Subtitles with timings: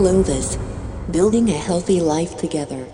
[0.00, 0.56] Clovis,
[1.10, 2.86] building a healthy life together.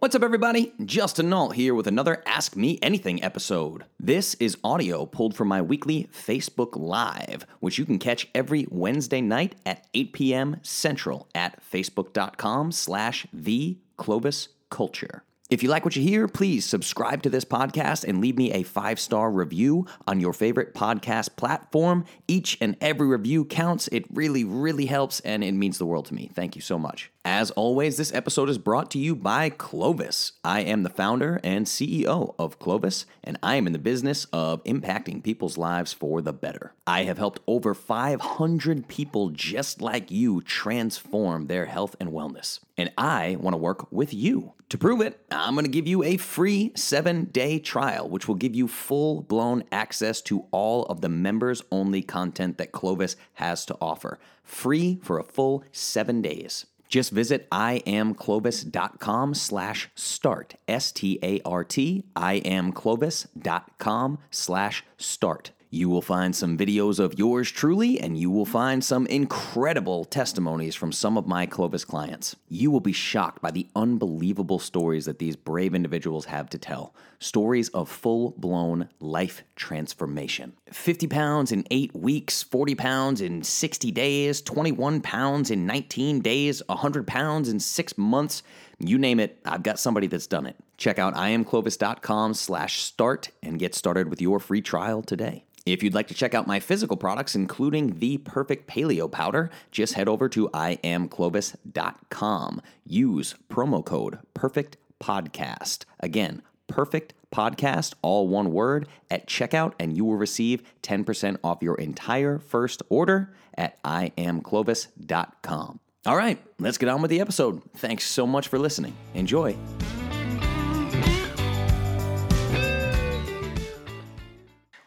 [0.00, 0.72] What's up, everybody?
[0.84, 3.84] Justin Nault here with another Ask Me Anything episode.
[4.00, 9.20] This is audio pulled from my weekly Facebook Live, which you can catch every Wednesday
[9.20, 10.56] night at 8 p.m.
[10.62, 15.22] Central at facebook.com slash the Clovis Culture.
[15.50, 18.62] If you like what you hear, please subscribe to this podcast and leave me a
[18.62, 22.06] five star review on your favorite podcast platform.
[22.26, 23.88] Each and every review counts.
[23.92, 26.30] It really, really helps and it means the world to me.
[26.34, 27.10] Thank you so much.
[27.26, 30.32] As always, this episode is brought to you by Clovis.
[30.44, 34.62] I am the founder and CEO of Clovis, and I am in the business of
[34.64, 36.74] impacting people's lives for the better.
[36.86, 42.92] I have helped over 500 people just like you transform their health and wellness, and
[42.98, 44.52] I want to work with you.
[44.68, 48.34] To prove it, I'm going to give you a free seven day trial, which will
[48.34, 53.64] give you full blown access to all of the members only content that Clovis has
[53.64, 54.18] to offer.
[54.42, 56.66] Free for a full seven days.
[56.94, 65.50] Just visit iamclovis.com slash start, S-T-A-R-T, iamclovis.com slash start.
[65.74, 70.76] You will find some videos of yours truly, and you will find some incredible testimonies
[70.76, 72.36] from some of my Clovis clients.
[72.48, 76.94] You will be shocked by the unbelievable stories that these brave individuals have to tell.
[77.18, 80.52] Stories of full blown life transformation.
[80.70, 86.62] 50 pounds in eight weeks, 40 pounds in 60 days, 21 pounds in 19 days,
[86.68, 88.44] 100 pounds in six months.
[88.78, 90.54] You name it, I've got somebody that's done it.
[90.76, 95.42] Check out iamclovis.com slash start and get started with your free trial today.
[95.66, 99.94] If you'd like to check out my physical products, including the perfect paleo powder, just
[99.94, 102.62] head over to iamclovis.com.
[102.84, 105.84] Use promo code perfect podcast.
[106.00, 111.76] Again, perfect podcast, all one word, at checkout, and you will receive 10% off your
[111.76, 115.80] entire first order at iamclovis.com.
[116.06, 117.62] All right, let's get on with the episode.
[117.76, 118.94] Thanks so much for listening.
[119.14, 119.56] Enjoy.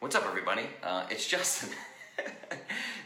[0.08, 0.62] What's up, everybody?
[0.82, 1.68] Uh, it's Justin.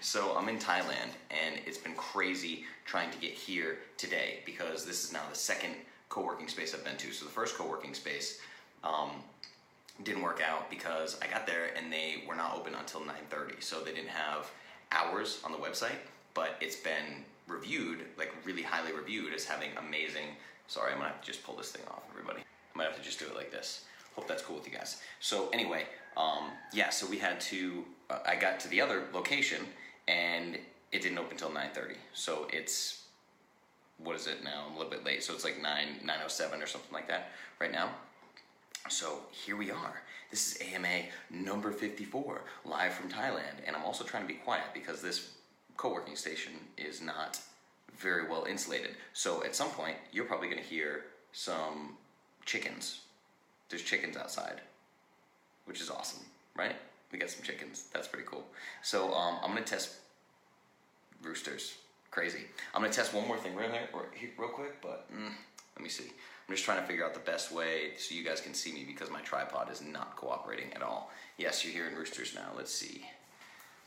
[0.02, 5.04] so I'm in Thailand, and it's been crazy trying to get here today because this
[5.04, 5.74] is now the second
[6.10, 7.12] co-working space I've been to.
[7.12, 8.40] So the first co-working space
[8.84, 9.10] um,
[10.04, 13.80] didn't work out because I got there and they were not open until 9:30, so
[13.80, 14.52] they didn't have
[14.92, 15.98] hours on the website.
[16.36, 20.38] But it's been reviewed, like really highly reviewed, as having amazing.
[20.68, 22.42] Sorry, I'm gonna have to just pull this thing off, everybody.
[22.42, 23.86] I might have to just do it like this.
[24.16, 25.02] Hope that's cool with you guys.
[25.20, 25.86] So anyway,
[26.18, 27.86] um, yeah, so we had to.
[28.10, 29.62] Uh, I got to the other location,
[30.08, 30.58] and
[30.92, 31.96] it didn't open until 9:30.
[32.14, 33.04] So it's
[33.98, 34.66] what is it now?
[34.68, 37.72] I'm a little bit late, so it's like 9 9:07 or something like that right
[37.72, 37.92] now.
[38.90, 40.02] So here we are.
[40.32, 44.66] This is AMA number 54, live from Thailand, and I'm also trying to be quiet
[44.74, 45.32] because this
[45.78, 47.40] co-working station is not
[47.98, 48.96] very well insulated.
[49.14, 51.98] So at some point, you're probably going to hear some
[52.46, 53.02] chickens.
[53.72, 54.62] There's chickens outside,
[55.66, 56.24] which is awesome,
[56.56, 56.76] right?
[57.12, 57.88] We got some chickens.
[57.94, 58.46] That's pretty cool.
[58.84, 59.96] So um, I'm to test
[61.24, 61.76] roosters.
[62.12, 62.42] Crazy.
[62.76, 63.72] I'm to test one more thing real,
[64.38, 65.32] real quick, but mm,
[65.78, 66.12] let me see.
[66.48, 68.84] I'm just trying to figure out the best way so you guys can see me
[68.86, 71.10] because my tripod is not cooperating at all.
[71.38, 72.50] Yes, you're hearing roosters now.
[72.58, 73.06] Let's see.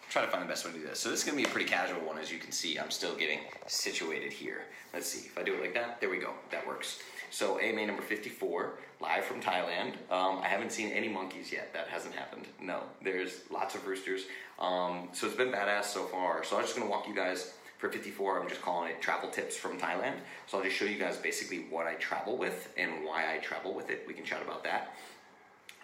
[0.08, 1.00] Try to find the best way to do this.
[1.00, 2.78] So this is to be a pretty casual one, as you can see.
[2.78, 4.62] I'm still getting situated here.
[4.94, 5.26] Let's see.
[5.26, 6.30] If I do it like that, there we go.
[6.50, 7.00] That works.
[7.34, 9.94] So AMA number 54, live from Thailand.
[10.08, 11.72] Um, I haven't seen any monkeys yet.
[11.72, 12.46] That hasn't happened.
[12.60, 14.26] No, there's lots of roosters.
[14.60, 16.44] Um, so it's been badass so far.
[16.44, 18.40] So I'm just to walk you guys for 54.
[18.40, 20.14] I'm just calling it travel tips from Thailand.
[20.46, 23.74] So I'll just show you guys basically what I travel with and why I travel
[23.74, 24.04] with it.
[24.06, 24.94] We can chat about that.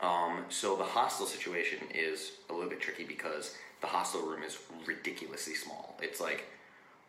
[0.01, 4.57] Um, so the hostel situation is a little bit tricky because the hostel room is
[4.87, 5.97] ridiculously small.
[6.01, 6.45] It's like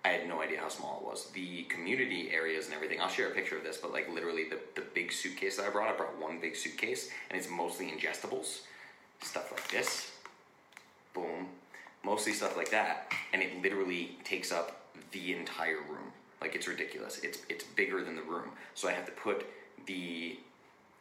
[0.03, 1.29] I had no idea how small it was.
[1.31, 2.99] The community areas and everything.
[2.99, 5.69] I'll share a picture of this, but like literally the, the big suitcase that I
[5.69, 8.61] brought, I brought one big suitcase, and it's mostly ingestibles,
[9.21, 10.11] stuff like this.
[11.13, 11.47] Boom,
[12.03, 14.81] mostly stuff like that, and it literally takes up
[15.11, 16.11] the entire room.
[16.41, 17.19] Like it's ridiculous.
[17.19, 19.45] It's it's bigger than the room, so I have to put
[19.85, 20.39] the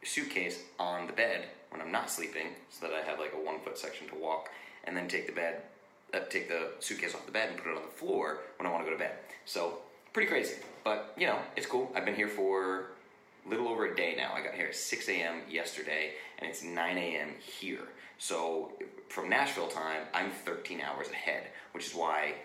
[0.03, 3.59] suitcase on the bed when I'm not sleeping, so that I have like a one
[3.61, 4.49] foot section to walk,
[4.83, 5.63] and then take the bed,
[6.13, 8.71] Uh, take the suitcase off the bed and put it on the floor when I
[8.71, 9.13] want to go to bed.
[9.45, 9.79] So
[10.13, 11.91] pretty crazy, but you know it's cool.
[11.95, 12.87] I've been here for
[13.45, 14.33] a little over a day now.
[14.33, 15.41] I got here at 6 a.m.
[15.49, 17.29] yesterday, and it's 9 a.m.
[17.39, 17.87] here.
[18.17, 18.73] So
[19.09, 22.35] from Nashville time, I'm 13 hours ahead, which is why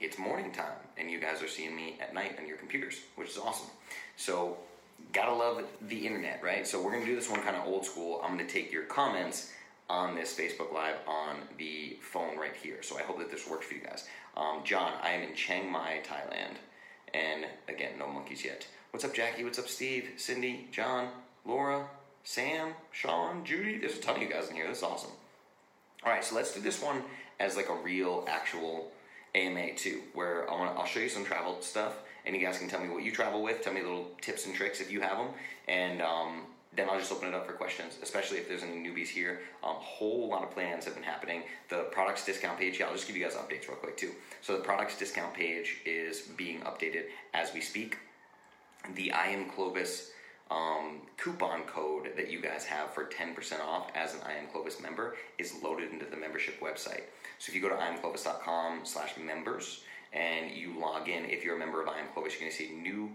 [0.00, 3.30] it's morning time, and you guys are seeing me at night on your computers, which
[3.30, 3.68] is awesome.
[4.16, 4.56] So
[5.12, 6.66] gotta love the internet, right?
[6.66, 8.20] So we're gonna do this one kind of old school.
[8.22, 9.52] I'm gonna take your comments
[9.88, 12.82] on this Facebook Live on the phone right here.
[12.82, 14.06] So I hope that this works for you guys.
[14.36, 16.56] Um, John, I am in Chiang Mai, Thailand.
[17.14, 18.66] And again, no monkeys yet.
[18.90, 19.44] What's up, Jackie?
[19.44, 20.10] What's up, Steve?
[20.16, 20.68] Cindy?
[20.70, 21.08] John?
[21.44, 21.86] Laura?
[22.24, 22.74] Sam?
[22.92, 23.44] Sean?
[23.44, 23.78] Judy?
[23.78, 24.68] There's a ton of you guys in here.
[24.68, 25.10] This is awesome.
[26.04, 27.02] All right, so let's do this one
[27.40, 28.92] as like a real, actual
[29.34, 31.94] AMA too, where I want I'll show you some travel stuff,
[32.24, 33.62] and you guys can tell me what you travel with.
[33.62, 35.28] Tell me little tips and tricks if you have them,
[35.66, 36.42] and um,
[36.78, 39.40] then I'll just open it up for questions, especially if there's any newbies here.
[39.64, 41.42] A um, whole lot of plans have been happening.
[41.68, 44.12] The products discount page, yeah, I'll just give you guys updates real quick too.
[44.42, 47.98] So the products discount page is being updated as we speak.
[48.94, 50.12] The I am Clovis
[50.52, 54.80] um, coupon code that you guys have for 10% off as an I am Clovis
[54.80, 57.02] member is loaded into the membership website.
[57.38, 59.82] So if you go to iamclovis.com slash members
[60.12, 62.70] and you log in, if you're a member of I am Clovis, you're to see
[62.72, 63.10] a new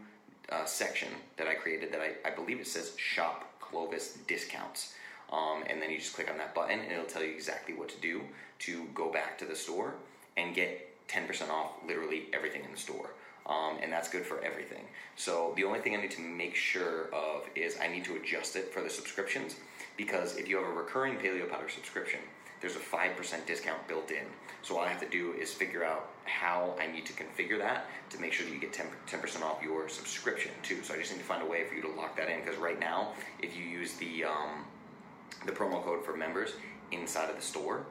[0.51, 1.07] uh, section
[1.38, 4.94] that I created that I, I believe it says Shop Clovis Discounts.
[5.31, 7.90] Um, and then you just click on that button and it'll tell you exactly what
[7.90, 8.22] to do
[8.60, 9.96] to go back to the store
[10.38, 13.10] and get 10% off literally everything in the store.
[13.46, 14.86] Um, and that's good for everything.
[15.16, 18.56] So the only thing I need to make sure of is I need to adjust
[18.56, 19.58] it for the subscriptions
[19.98, 22.19] because if you have a recurring Paleo Powder subscription,
[22.63, 24.24] there's a 5% discount built in.
[24.62, 27.88] So all I have to do is figure out how I need to configure that
[28.12, 28.88] to make sure that you get 10,
[29.19, 30.81] percent off your subscription too.
[30.81, 32.57] So I just need to find a way for you to lock that in because
[32.57, 33.12] right now,
[33.42, 34.63] if you use the, um,
[35.45, 36.54] the promo code for members
[36.94, 37.86] inside of the store,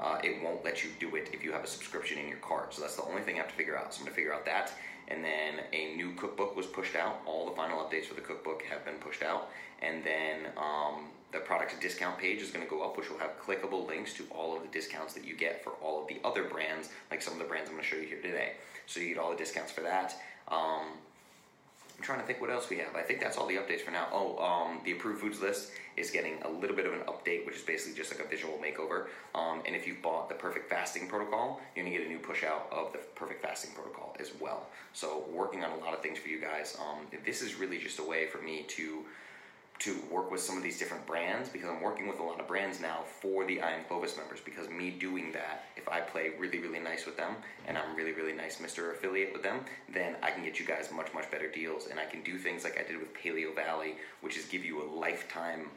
[0.00, 2.74] uh, it won't let you do it if you have a subscription in your cart.
[2.74, 3.94] So that's the only thing I have to figure out.
[3.94, 4.72] So I'm gonna figure out that.
[5.06, 7.20] And then a new cookbook was pushed out.
[7.26, 9.50] All the final updates for the cookbook have been pushed out.
[9.80, 13.38] And then um, the product discount page is going to go up, which will have
[13.40, 16.44] clickable links to all of the discounts that you get for all of the other
[16.44, 18.52] brands, like some of the brands I'm going to show you here today.
[18.86, 20.14] So you get all the discounts for that.
[20.48, 20.86] Um,
[21.96, 22.94] I'm trying to think what else we have.
[22.94, 24.06] I think that's all the updates for now.
[24.12, 27.56] Oh, um, the approved foods list is getting a little bit of an update, which
[27.56, 29.06] is basically just like a visual makeover.
[29.34, 32.44] Um, and if you've bought the Perfect Fasting Protocol, you're gonna get a new push
[32.44, 34.66] out of the Perfect Fasting Protocol as well.
[34.92, 36.76] So working on a lot of things for you guys.
[36.78, 39.04] Um, this is really just a way for me to
[39.78, 42.48] to work with some of these different brands because I'm working with a lot of
[42.48, 46.32] brands now for the I am Clovis members because me doing that, if I play
[46.38, 47.36] really, really nice with them
[47.66, 48.92] and I'm really, really nice Mr.
[48.92, 49.60] Affiliate with them,
[49.92, 52.64] then I can get you guys much, much better deals and I can do things
[52.64, 55.68] like I did with Paleo Valley, which is give you a lifetime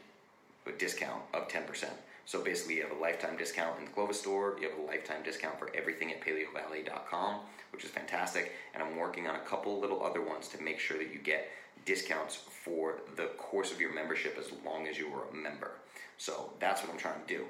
[0.78, 1.84] discount of 10%.
[2.26, 4.56] So basically, you have a lifetime discount in the Clovis store.
[4.60, 7.40] You have a lifetime discount for everything at paleovalley.com,
[7.72, 8.52] which is fantastic.
[8.72, 11.48] And I'm working on a couple little other ones to make sure that you get
[11.84, 15.72] discounts for the course of your membership as long as you are a member.
[16.18, 17.44] So that's what I'm trying to do.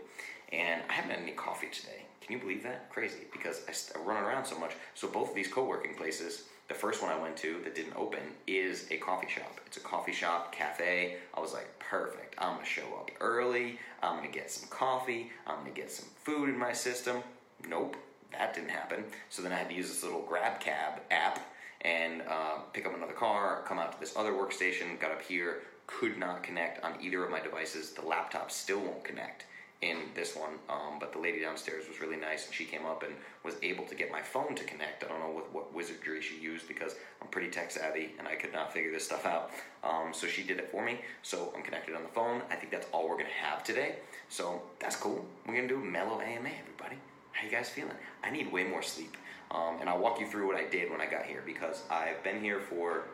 [0.53, 2.05] And I haven't had any coffee today.
[2.21, 2.91] Can you believe that?
[2.91, 4.73] Crazy because I run around so much.
[4.95, 8.21] So both of these co-working places, the first one I went to that didn't open
[8.47, 9.61] is a coffee shop.
[9.67, 11.17] It's a coffee shop, cafe.
[11.35, 12.37] I was like, perfect.
[12.39, 13.79] I'm gonna show up early.
[14.03, 15.33] I'm gonna get some coffee.
[15.47, 17.23] I'm gonna get some food in my system.
[17.69, 17.97] Nope,
[18.33, 19.05] that didn't happen.
[19.29, 21.41] So then I had to use this little Grab Cab app
[21.83, 25.63] and uh, pick up another car, come out to this other workstation, got up here,
[25.87, 27.91] could not connect on either of my devices.
[27.91, 29.45] The laptop still won't connect
[29.83, 33.03] in this one, um, but the lady downstairs was really nice and she came up
[33.03, 35.03] and was able to get my phone to connect.
[35.03, 38.35] I don't know what, what wizardry she used because I'm pretty tech savvy and I
[38.35, 39.51] could not figure this stuff out.
[39.83, 41.01] Um, so she did it for me.
[41.23, 42.43] So I'm connected on the phone.
[42.51, 43.97] I think that's all we're gonna have today.
[44.29, 45.25] So that's cool.
[45.47, 46.97] We're gonna do mellow AMA, everybody.
[47.33, 47.97] How you guys feeling?
[48.23, 49.17] I need way more sleep.
[49.51, 52.23] Um, and I'll walk you through what I did when I got here because I've
[52.23, 53.05] been here for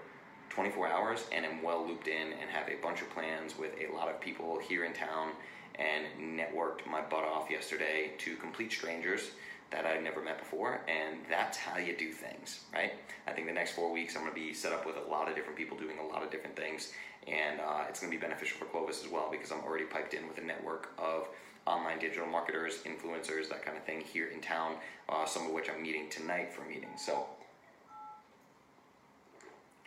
[0.50, 3.92] 24 hours and am well looped in and have a bunch of plans with a
[3.94, 5.32] lot of people here in town
[5.74, 9.30] and networked my butt off yesterday to complete strangers
[9.70, 12.92] that I'd never met before, and that's how you do things, right?
[13.26, 15.28] I think the next four weeks I'm going to be set up with a lot
[15.28, 16.92] of different people doing a lot of different things,
[17.26, 20.14] and uh, it's going to be beneficial for Clovis as well because I'm already piped
[20.14, 21.28] in with a network of
[21.66, 24.74] online digital marketers, influencers, that kind of thing here in town,
[25.08, 27.04] uh, some of which I'm meeting tonight for meetings.
[27.04, 27.26] So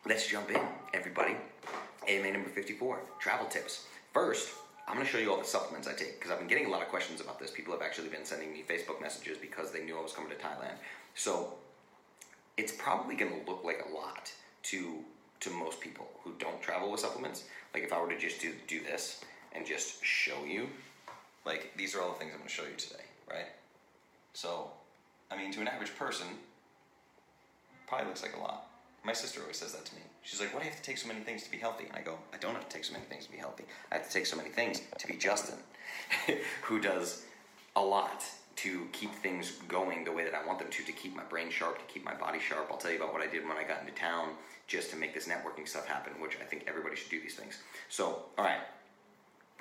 [0.05, 0.62] let's jump in,
[0.93, 1.36] everybody.
[2.07, 3.86] AMA number 54 travel tips.
[4.13, 4.50] First,
[4.88, 6.69] I'm going to show you all the supplements I take because I've been getting a
[6.69, 7.51] lot of questions about this.
[7.51, 10.36] People have actually been sending me Facebook messages because they knew I was coming to
[10.36, 10.74] Thailand.
[11.13, 11.53] So
[12.57, 14.31] it's probably going to look like a lot
[14.63, 15.03] to
[15.41, 17.45] to most people who don't travel with supplements.
[17.74, 20.67] Like if I were to just do do this and just show you
[21.46, 23.48] like, these are all the things I'm going to show you today, right?
[24.34, 24.72] So,
[25.31, 26.27] I mean, to an average person,
[27.88, 28.67] probably looks like a lot.
[29.03, 30.01] My sister always says that to me.
[30.24, 31.86] She's like, why do you have to take so many things to be healthy?
[31.86, 33.63] And I go, I don't have to take so many things to be healthy.
[33.91, 35.55] I have to take so many things to be Justin,
[36.63, 37.25] who does
[37.75, 38.25] a lot
[38.58, 41.50] to keep things going the way that I want them to, to keep my brain
[41.50, 42.67] sharp, to keep my body sharp.
[42.69, 44.31] I'll tell you about what I did when I got into town
[44.67, 47.60] just to make this networking stuff happen, which I think everybody should do these things.
[47.88, 48.60] So, all right,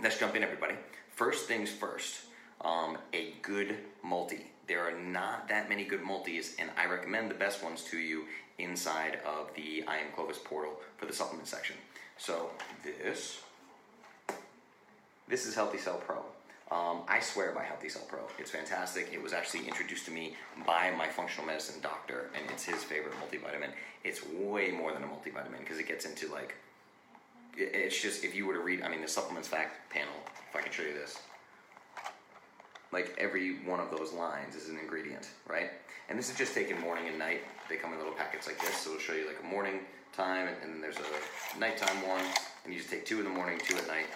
[0.02, 0.74] let's jump in, everybody.
[1.18, 2.20] First things first,
[2.60, 4.52] um, a good multi.
[4.68, 8.26] there are not that many good multis, and I recommend the best ones to you
[8.58, 11.74] inside of the I Am Clovis portal for the supplement section.
[12.18, 12.50] So
[12.84, 13.40] this,
[15.26, 16.18] this is Healthy Cell Pro.
[16.70, 18.20] Um, I swear by Healthy Cell Pro.
[18.38, 19.10] It's fantastic.
[19.12, 23.14] It was actually introduced to me by my functional medicine doctor, and it's his favorite
[23.14, 23.70] multivitamin.
[24.04, 26.54] It's way more than a multivitamin because it gets into like,
[27.58, 30.14] it's just if you were to read, I mean, the supplements fact panel.
[30.48, 31.18] If I can show you this,
[32.92, 35.70] like every one of those lines is an ingredient, right?
[36.08, 37.42] And this is just taken morning and night.
[37.68, 39.80] They come in little packets like this, so it'll show you like a morning
[40.14, 42.24] time, and, and then there's a nighttime one,
[42.64, 44.06] and you just take two in the morning, two at night,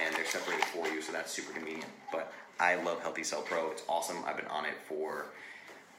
[0.00, 1.86] and they're separated for you, so that's super convenient.
[2.10, 3.70] But I love Healthy Cell Pro.
[3.70, 4.16] It's awesome.
[4.26, 5.26] I've been on it for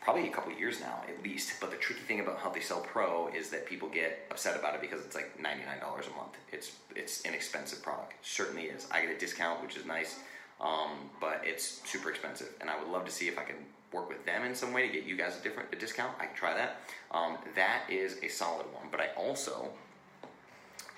[0.07, 1.59] probably a couple years now, at least.
[1.59, 4.79] But the tricky thing about Healthy Cell Pro is that people get upset about it
[4.79, 6.31] because it's like ninety nine dollars a month.
[6.49, 8.13] It's it's an expensive product.
[8.21, 8.87] certainly is.
[8.89, 10.19] I get a discount, which is nice,
[10.61, 12.47] um, but it's super expensive.
[12.61, 13.57] And I would love to see if I can
[13.91, 16.13] work with them in some way to get you guys a different a discount.
[16.21, 16.77] I can try that.
[17.11, 18.85] Um, that is a solid one.
[18.89, 19.71] But I also,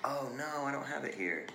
[0.04, 1.46] oh no, I don't have it here.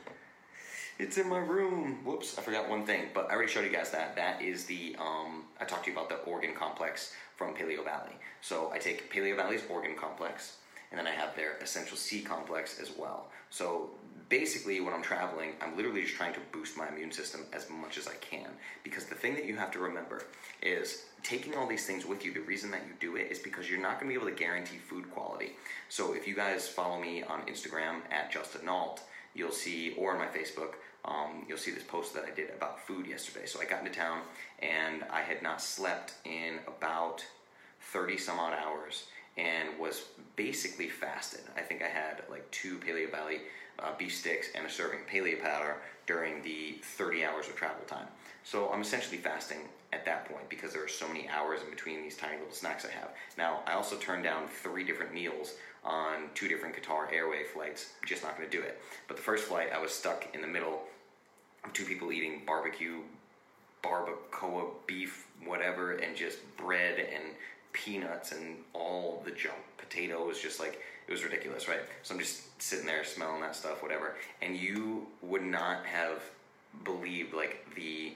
[0.98, 2.00] It's in my room.
[2.06, 4.16] Whoops, I forgot one thing, but I already showed you guys that.
[4.16, 8.16] That is the, um, I talked to you about the organ complex from Paleo Valley.
[8.42, 10.58] So I take Paleo Valley's organ complex,
[10.92, 13.28] and then I have their Essential C complex as well.
[13.50, 13.90] So
[14.30, 17.98] basically, when I'm traveling, I'm literally just trying to boost my immune system as much
[17.98, 18.50] as I can.
[18.84, 20.24] Because the thing that you have to remember
[20.62, 23.70] is taking all these things with you, the reason that you do it is because
[23.70, 25.54] you're not to be able to guarantee food quality.
[25.90, 29.02] So if you guys follow me on Instagram at Justin Nault,
[29.34, 30.76] you'll see, or on my Facebook,
[31.06, 33.46] um, you'll see this post that I did about food yesterday.
[33.46, 34.22] So I got into town
[34.60, 37.26] and I had not slept in about
[37.92, 39.06] 30 some odd hours
[39.38, 40.04] and was
[40.36, 41.42] basically fasted.
[41.56, 43.42] I think I had like two Paleo Valley
[43.80, 47.84] uh, beef sticks and a serving of paleo powder during the 30 hours of travel
[47.88, 48.08] time.
[48.44, 49.58] So I'm essentially fasting
[49.92, 52.86] at that point because there are so many hours in between these tiny little snacks
[52.86, 53.10] I have.
[53.38, 57.92] Now, I also turned down three different meals on two different Qatar Airway flights.
[58.06, 58.82] Just not going to do it.
[59.08, 60.84] But the first flight, I was stuck in the middle
[61.74, 63.00] two people eating barbecue,
[63.84, 67.24] barbacoa beef, whatever, and just bread and
[67.74, 71.82] peanuts and all the junk, potatoes, just like it was ridiculous, right?
[72.04, 76.22] So I'm just sitting there smelling that stuff, whatever, and you would not have
[76.84, 78.14] believed like the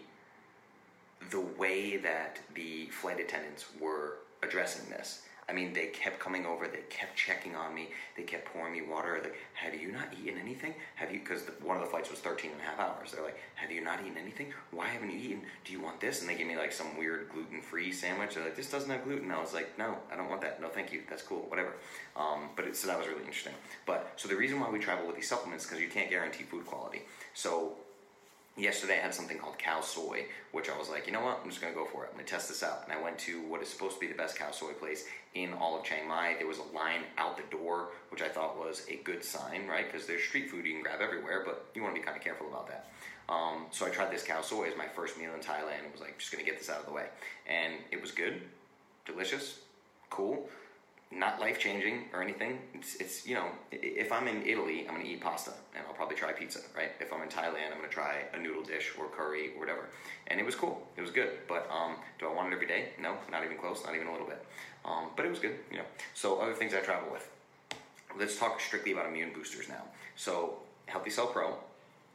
[1.32, 5.24] the way that the flight attendants were addressing this.
[5.50, 6.68] I mean, they kept coming over.
[6.68, 7.90] They kept checking on me.
[8.16, 9.20] They kept pouring me water.
[9.24, 10.76] Like, have you not eaten anything?
[10.96, 11.20] Have you?
[11.20, 13.12] Because one of the flights was 13 and a half hours.
[13.12, 14.54] They're like, have you not eaten anything?
[14.72, 15.42] Why haven't you eaten?
[15.66, 16.22] Do you want this?
[16.22, 18.36] And they gave me like some weird gluten-free sandwich.
[18.36, 19.32] They're like, this doesn't have gluten.
[19.32, 20.62] I was like, no, I don't want that.
[20.62, 21.02] No, thank you.
[21.10, 21.46] That's cool.
[21.50, 21.74] Whatever.
[22.16, 23.54] Um, but it, so that was really interesting.
[23.86, 26.66] But so the reason why we travel with these supplements because you can't guarantee food
[26.66, 27.02] quality.
[27.34, 27.74] So
[28.60, 31.50] yesterday I had something called khao soi, which I was like, you know what, I'm
[31.50, 32.10] just gonna go for it.
[32.12, 32.84] I'm gonna test this out.
[32.84, 35.54] And I went to what is supposed to be the best khao soi place in
[35.54, 36.36] all of Chiang Mai.
[36.38, 39.92] There was a line out the door, which I thought was a good sign, right?
[39.92, 42.24] Because there's street food you can grab everywhere, but you want to be kind of
[42.24, 42.90] careful about that.
[43.30, 45.86] Um, so I tried this khao soi as my first meal in Thailand.
[45.86, 47.06] It was like just gonna get this out of the way,
[47.48, 48.42] and it was good,
[49.06, 49.60] delicious,
[50.10, 50.50] cool
[51.12, 52.60] not life changing or anything.
[52.74, 56.16] It's, it's you know, if I'm in Italy, I'm gonna eat pasta and I'll probably
[56.16, 56.92] try pizza, right?
[57.00, 59.90] If I'm in Thailand, I'm gonna try a noodle dish or curry or whatever.
[60.28, 60.88] And it was cool.
[60.98, 61.30] It was good.
[61.48, 62.90] But um, do I want it every day?
[63.02, 63.84] No, not even close.
[63.84, 64.46] Not even a little bit.
[64.86, 65.56] Um, but it was good.
[65.72, 65.86] You know.
[66.14, 67.28] So other things I travel with.
[68.18, 69.84] Let's talk strictly about immune boosters now.
[70.16, 71.56] So Healthy Cell Pro.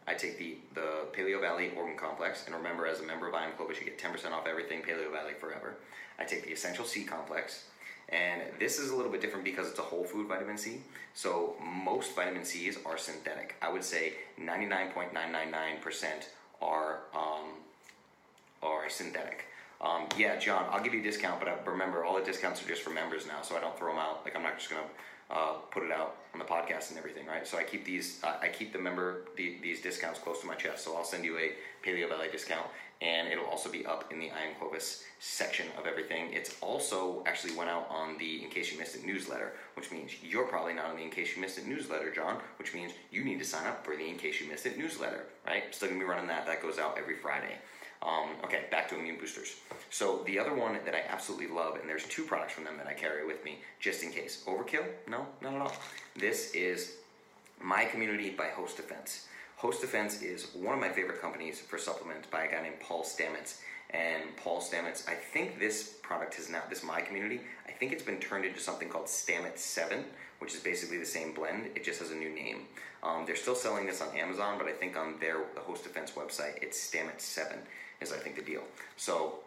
[0.07, 3.47] I take the, the Paleo Valley Organ Complex, and remember, as a member of I
[3.47, 5.77] Am Clovis, you get 10% off everything Paleo Valley forever.
[6.19, 7.65] I take the Essential C Complex,
[8.09, 10.81] and this is a little bit different because it's a whole food vitamin C.
[11.15, 13.57] So most vitamin C's are synthetic.
[13.63, 16.07] I would say 99.999%
[16.61, 17.51] are um,
[18.63, 19.47] are synthetic.
[19.81, 22.83] Um, yeah, John, I'll give you a discount, but remember all the discounts are just
[22.83, 24.25] for members now, so I don't throw them out.
[24.25, 24.83] Like I'm not just gonna
[25.31, 27.47] uh, put it out on the podcast and everything, right?
[27.47, 30.55] So I keep these, uh, I keep the member the, these discounts close to my
[30.55, 30.85] chest.
[30.85, 31.53] So I'll send you a
[31.87, 32.67] Paleo Valley discount,
[33.01, 36.33] and it'll also be up in the I Am Clovis section of everything.
[36.33, 40.13] It's also actually went out on the In Case You Missed It newsletter, which means
[40.23, 43.25] you're probably not on the In Case You Missed It newsletter, John, which means you
[43.25, 45.75] need to sign up for the In Case You Missed It newsletter, right?
[45.75, 46.47] Still gonna be running that.
[46.47, 47.57] That goes out every Friday.
[48.03, 49.57] Um, okay, back to immune boosters.
[49.91, 52.87] So the other one that I absolutely love, and there's two products from them that
[52.87, 54.45] I carry with me just in case.
[54.47, 54.85] Overkill?
[55.09, 55.73] No, not at all.
[56.17, 56.97] This is
[57.65, 59.27] MyCommunity by Host Defense.
[59.57, 63.05] Host Defense is one of my favorite companies for supplements by a guy named Paul
[63.05, 63.61] Stamets.
[63.91, 68.19] And Paul Stamets, I think this product has now, this MyCommunity, I think it's been
[68.19, 70.05] turned into something called Stamets 7,
[70.41, 71.71] which is basically the same blend.
[71.75, 72.63] It just has a new name.
[73.03, 76.63] Um, they're still selling this on Amazon, but I think on their Host Defense website,
[76.63, 77.59] it's Stamets 7
[78.05, 78.63] is I think the deal.
[78.97, 79.41] So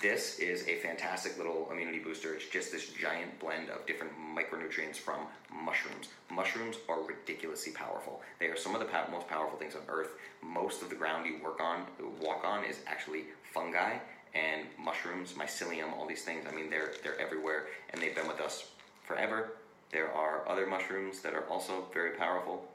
[0.00, 2.34] this is a fantastic little immunity booster.
[2.34, 5.26] It's just this giant blend of different micronutrients from
[5.64, 6.08] mushrooms.
[6.30, 8.22] Mushrooms are ridiculously powerful.
[8.38, 10.10] They are some of the most powerful things on earth.
[10.42, 11.84] Most of the ground you work on,
[12.20, 13.98] walk on, is actually fungi
[14.34, 16.46] and mushrooms, mycelium, all these things.
[16.50, 18.66] I mean, they're they're everywhere, and they've been with us
[19.04, 19.52] forever.
[19.90, 22.68] There are other mushrooms that are also very powerful.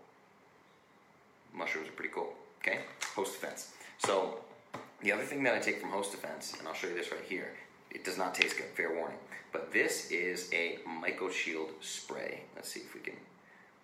[1.53, 2.33] Mushrooms are pretty cool.
[2.59, 2.79] Okay,
[3.15, 3.71] host defense.
[3.99, 4.39] So
[5.03, 7.24] the other thing that I take from host defense, and I'll show you this right
[7.27, 7.51] here,
[7.91, 9.17] it does not taste good, fair warning.
[9.51, 12.41] But this is a MycoShield spray.
[12.55, 13.13] Let's see if we can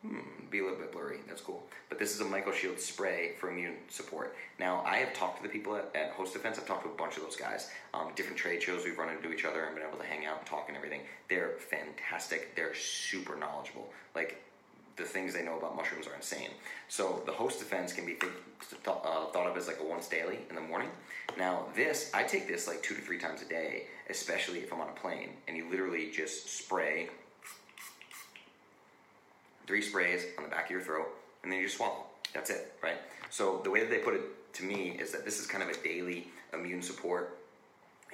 [0.02, 1.18] hmm, be a little bit blurry.
[1.28, 1.64] That's cool.
[1.90, 4.36] But this is a MycoShield spray for immune support.
[4.60, 6.58] Now, I have talked to the people at, at Host Defense.
[6.58, 7.70] I've talked to a bunch of those guys.
[7.94, 10.40] Um, different trade shows, we've run into each other and been able to hang out
[10.40, 11.02] and talk and everything.
[11.30, 12.56] They're fantastic.
[12.56, 13.92] They're super knowledgeable.
[14.16, 14.42] Like,
[15.00, 16.50] the things they know about mushrooms are insane.
[16.88, 18.34] So the host defense can be think,
[18.86, 20.90] uh, thought of as like a once daily in the morning.
[21.38, 24.82] Now this, I take this like two to three times a day, especially if I'm
[24.82, 27.10] on a plane, and you literally just spray
[29.66, 31.08] three sprays on the back of your throat,
[31.44, 32.04] and then you just swallow.
[32.34, 32.98] That's it, right?
[33.30, 35.70] So the way that they put it to me is that this is kind of
[35.70, 37.38] a daily immune support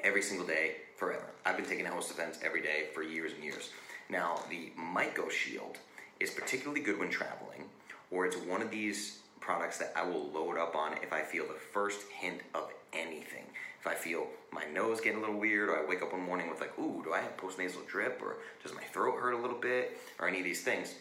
[0.03, 1.25] every single day forever.
[1.45, 3.71] I've been taking host defense every day for years and years.
[4.09, 5.77] Now the MycoShield
[6.19, 7.65] is particularly good when traveling,
[8.12, 11.45] or it's one of these products that I will load up on if I feel
[11.45, 13.45] the first hint of anything.
[13.79, 16.50] If I feel my nose getting a little weird, or I wake up one morning
[16.50, 19.60] with like, ooh, do I have postnasal drip, or does my throat hurt a little
[19.60, 20.95] bit, or any of these things,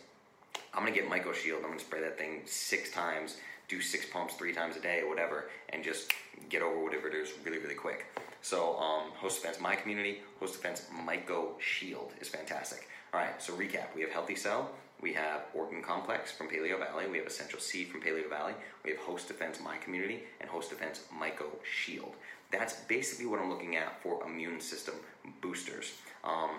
[0.74, 1.58] I'm gonna get MycoShield.
[1.58, 5.08] I'm gonna spray that thing six times, do six pumps three times a day, or
[5.08, 6.12] whatever, and just
[6.50, 8.06] get over whatever it is really, really quick.
[8.42, 12.88] So, um, Host Defense, MyCommunity, Host Defense MycoShield is fantastic.
[13.14, 14.70] All right, so recap: we have Healthy Cell,
[15.04, 17.06] we have Organ Complex from Paleo Valley.
[17.06, 18.54] We have Essential C from Paleo Valley.
[18.86, 22.14] We have Host Defense MyCommunity and Host Defense Myco Shield.
[22.50, 24.94] That's basically what I'm looking at for immune system
[25.42, 25.92] boosters.
[26.24, 26.52] Um,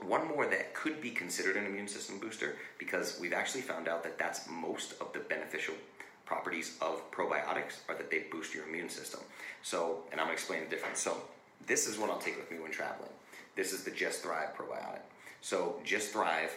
[0.00, 4.02] one more that could be considered an immune system booster because we've actually found out
[4.04, 5.74] that that's most of the beneficial
[6.24, 9.20] properties of probiotics are that they boost your immune system.
[9.62, 11.00] So, and I'm gonna explain the difference.
[11.00, 11.18] So,
[11.66, 13.12] this is what I'll take with me when traveling.
[13.54, 15.02] This is the Just Thrive probiotic.
[15.42, 16.52] So, Just Thrive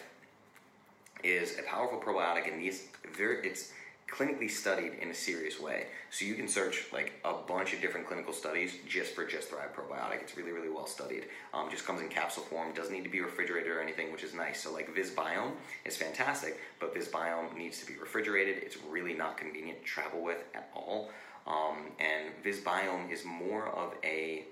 [1.24, 3.72] is a powerful probiotic and these very it's
[4.10, 5.86] clinically studied in a serious way.
[6.10, 9.70] So you can search like a bunch of different clinical studies just for Just Thrive
[9.74, 10.20] probiotic.
[10.20, 11.26] It's really, really well studied.
[11.54, 14.34] Um, just comes in capsule form, doesn't need to be refrigerated or anything, which is
[14.34, 14.62] nice.
[14.62, 15.52] So like Visbiome
[15.84, 18.62] is fantastic, but Visbiome needs to be refrigerated.
[18.62, 21.10] It's really not convenient to travel with at all.
[21.46, 24.44] Um, and Visbiome is more of a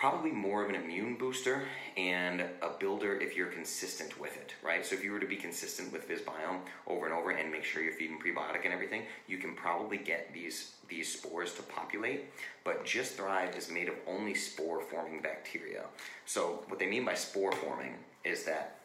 [0.00, 1.62] probably more of an immune booster
[1.98, 4.84] and a builder if you're consistent with it, right?
[4.84, 7.82] So if you were to be consistent with Visbiome over and over and make sure
[7.82, 12.24] you're feeding prebiotic and everything, you can probably get these these spores to populate.
[12.64, 15.84] But Just Thrive is made of only spore forming bacteria.
[16.24, 18.78] So what they mean by spore forming is that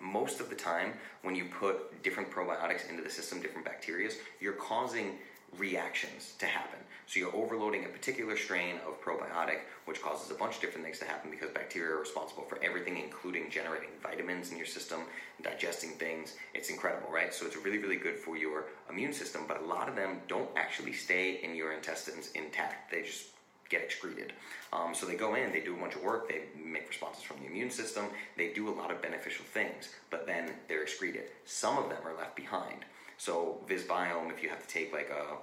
[0.00, 4.52] most of the time when you put different probiotics into the system, different bacteria, you're
[4.52, 5.16] causing
[5.58, 6.78] reactions to happen.
[7.06, 10.98] So you're overloading a particular strain of probiotic, which causes a bunch of different things
[10.98, 15.00] to happen because bacteria are responsible for everything, including generating vitamins in your system,
[15.42, 16.34] digesting things.
[16.52, 17.32] It's incredible, right?
[17.32, 20.50] So it's really, really good for your immune system, but a lot of them don't
[20.56, 22.90] actually stay in your intestines intact.
[22.90, 23.26] They just
[23.68, 24.32] get excreted.
[24.72, 27.38] Um, so they go in, they do a bunch of work, they make responses from
[27.40, 31.24] the immune system, they do a lot of beneficial things, but then they're excreted.
[31.44, 32.84] Some of them are left behind.
[33.18, 35.36] So Visbiome, if you have to take like a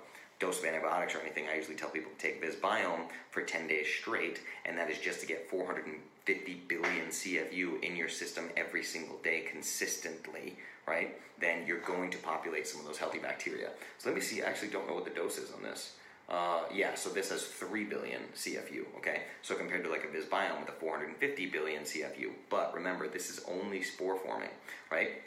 [0.43, 3.87] dose of antibiotics or anything, I usually tell people to take Visbiome for 10 days
[3.87, 9.17] straight, and that is just to get 450 billion CFU in your system every single
[9.23, 11.17] day consistently, right?
[11.39, 13.69] Then you're going to populate some of those healthy bacteria.
[13.99, 15.93] So let me see, I actually don't know what the dose is on this.
[16.27, 19.21] Uh, yeah, so this has 3 billion CFU, okay?
[19.43, 22.31] So compared to like a Visbiome with a 450 billion CFU.
[22.49, 24.49] But remember, this is only spore forming,
[24.91, 25.21] right?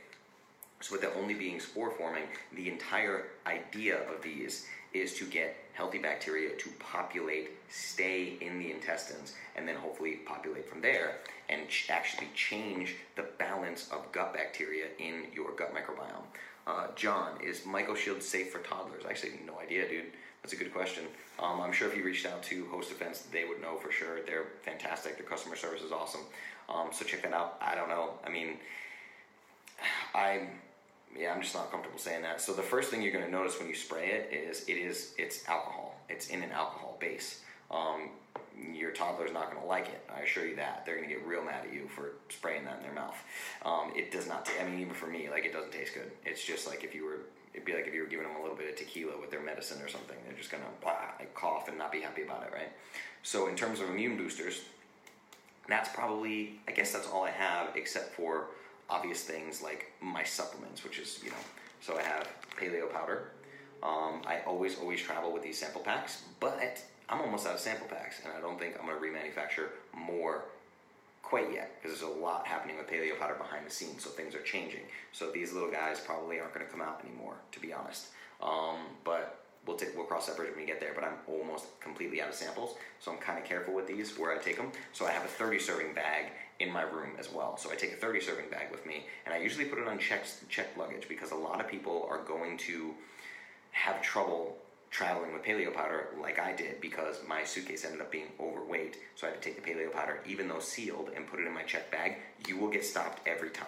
[0.80, 2.24] So with it only being spore forming,
[2.54, 4.66] the entire idea of these
[5.00, 10.68] is to get healthy bacteria to populate, stay in the intestines, and then hopefully populate
[10.68, 16.24] from there and ch- actually change the balance of gut bacteria in your gut microbiome.
[16.66, 19.04] Uh, John, is MycoShield safe for toddlers?
[19.06, 20.06] I actually have no idea, dude.
[20.42, 21.04] That's a good question.
[21.38, 24.22] Um, I'm sure if you reached out to Host Defense, they would know for sure.
[24.22, 25.18] They're fantastic.
[25.18, 26.22] Their customer service is awesome.
[26.68, 27.58] Um, so check that out.
[27.60, 28.10] I don't know.
[28.24, 28.56] I mean,
[30.14, 30.48] I'm
[31.18, 32.40] yeah, I'm just not comfortable saying that.
[32.40, 35.14] So the first thing you're going to notice when you spray it is it is
[35.18, 35.98] it's alcohol.
[36.08, 37.42] It's in an alcohol base.
[37.70, 38.10] Um,
[38.72, 40.08] your toddler's not going to like it.
[40.14, 40.84] I assure you that.
[40.86, 43.16] They're going to get real mad at you for spraying that in their mouth.
[43.64, 44.46] Um, it does not.
[44.46, 46.10] T- I mean, even for me, like it doesn't taste good.
[46.24, 47.20] It's just like if you were
[47.56, 49.40] It'd be like if you were giving them a little bit of tequila with their
[49.40, 50.16] medicine or something.
[50.26, 52.70] They're just gonna blah, like cough and not be happy about it, right?
[53.22, 54.60] So in terms of immune boosters,
[55.66, 58.48] that's probably I guess that's all I have except for
[58.88, 61.36] obvious things like my supplements, which is you know.
[61.80, 63.30] So I have paleo powder.
[63.82, 67.86] Um, I always always travel with these sample packs, but I'm almost out of sample
[67.88, 70.44] packs, and I don't think I'm gonna remanufacture more
[71.26, 74.34] quite yet because there's a lot happening with paleo powder behind the scenes, so things
[74.34, 74.82] are changing.
[75.12, 78.08] So these little guys probably aren't going to come out anymore, to be honest.
[78.40, 80.92] Um, but we'll take we'll cross that bridge when we get there.
[80.94, 84.32] But I'm almost completely out of samples, so I'm kind of careful with these where
[84.32, 84.70] I take them.
[84.92, 86.26] So I have a 30 serving bag
[86.60, 87.56] in my room as well.
[87.56, 89.98] So I take a 30 serving bag with me, and I usually put it on
[89.98, 92.94] check check luggage because a lot of people are going to
[93.72, 94.56] have trouble
[94.90, 98.96] traveling with paleo powder like I did because my suitcase ended up being overweight.
[99.14, 101.52] So I had to take the paleo powder, even though sealed, and put it in
[101.52, 102.16] my check bag.
[102.46, 103.66] You will get stopped every time.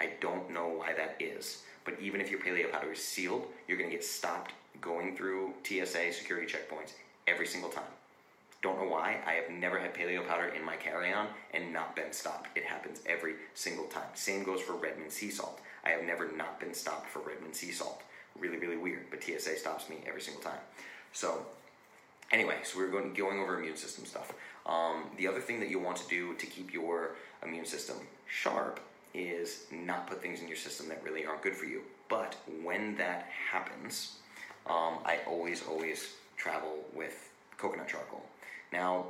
[0.00, 1.62] I don't know why that is.
[1.84, 5.52] But even if your paleo powder is sealed, you're going to get stopped going through
[5.62, 6.92] TSA security checkpoints
[7.26, 7.84] every single time.
[8.64, 9.20] Don't know why.
[9.24, 12.48] I have never had paleo powder in my carry on and not been stopped.
[12.56, 14.08] It happens every single time.
[14.14, 15.60] Same goes for Redmond sea salt.
[15.84, 18.02] I have never not been stopped for Redmond sea salt
[18.38, 19.06] really, really weird.
[19.10, 20.58] But TSA stops me every single time.
[21.12, 21.46] So,
[22.32, 24.32] anyway, so we're going going over immune system stuff.
[24.66, 27.96] Um, the other thing that you want to do to keep your immune system
[28.26, 28.80] sharp
[29.12, 31.82] is not put things in your system that really aren't good for you.
[32.08, 34.16] But when that happens,
[34.66, 38.24] um, I always, always travel with coconut charcoal.
[38.74, 39.06] Now,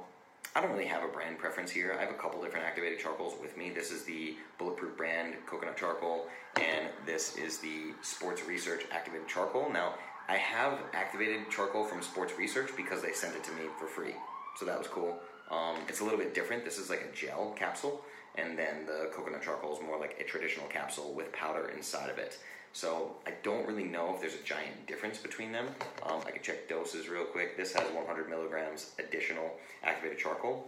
[0.54, 1.96] I don't really have a brand preference here.
[1.98, 3.70] I have a couple different activated charcoals with me.
[3.70, 9.72] This is the Bulletproof brand coconut charcoal, and this is the Sports Research activated charcoal.
[9.72, 9.94] Now,
[10.28, 14.14] I have activated charcoal from Sports Research because they sent it to me for free,
[14.58, 15.18] so that was cool.
[15.50, 16.62] Um, it's a little bit different.
[16.62, 18.02] This is like a gel capsule,
[18.34, 22.18] and then the coconut charcoal is more like a traditional capsule with powder inside of
[22.18, 22.38] it.
[22.74, 25.68] So I don't really know if there's a giant difference between them.
[26.02, 27.56] Um, I can check doses real quick.
[27.56, 29.48] This has 100 milligrams additional
[29.84, 30.66] activated charcoal.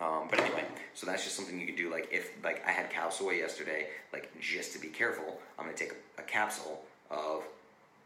[0.00, 1.90] Um, but anyway, so that's just something you could do.
[1.90, 5.76] Like if like I had khao soi yesterday, like just to be careful, I'm gonna
[5.76, 7.42] take a, a capsule of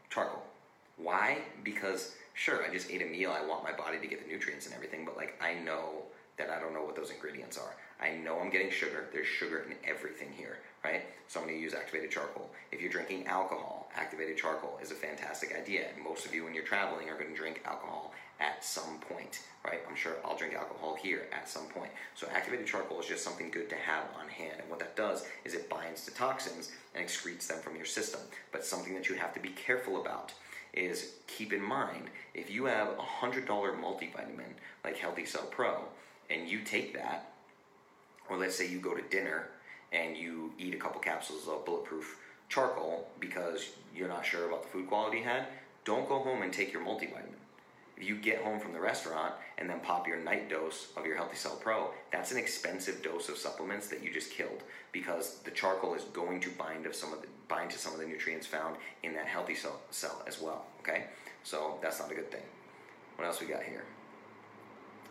[0.09, 0.43] charcoal.
[0.97, 1.37] Why?
[1.63, 3.31] Because sure, I just ate a meal.
[3.31, 6.01] I want my body to get the nutrients and everything, but like I know
[6.39, 7.75] that I don't know what those ingredients are.
[8.01, 9.05] I know I'm getting sugar.
[9.11, 11.03] There's sugar in everything here right?
[11.27, 12.49] So I'm going to use activated charcoal.
[12.71, 15.87] If you're drinking alcohol, activated charcoal is a fantastic idea.
[16.03, 19.81] Most of you, when you're traveling, are going to drink alcohol at some point, right?
[19.89, 21.91] I'm sure I'll drink alcohol here at some point.
[22.15, 24.59] So activated charcoal is just something good to have on hand.
[24.59, 28.21] And what that does is it binds to toxins and excretes them from your system.
[28.51, 30.33] But something that you have to be careful about
[30.73, 35.85] is keep in mind if you have a $100 multivitamin like Healthy Cell Pro
[36.29, 37.31] and you take that,
[38.29, 39.49] or let's say you go to dinner
[39.91, 42.17] and you eat a couple capsules of bulletproof
[42.49, 45.47] charcoal because you're not sure about the food quality you had,
[45.85, 47.33] don't go home and take your multivitamin.
[47.97, 51.15] If you get home from the restaurant and then pop your night dose of your
[51.15, 54.61] Healthy Cell Pro, that's an expensive dose of supplements that you just killed
[54.91, 57.99] because the charcoal is going to bind of some of the bind to some of
[57.99, 60.65] the nutrients found in that healthy cell, cell as well.
[60.81, 61.05] Okay,
[61.43, 62.43] so that's not a good thing.
[63.15, 63.83] What else we got here?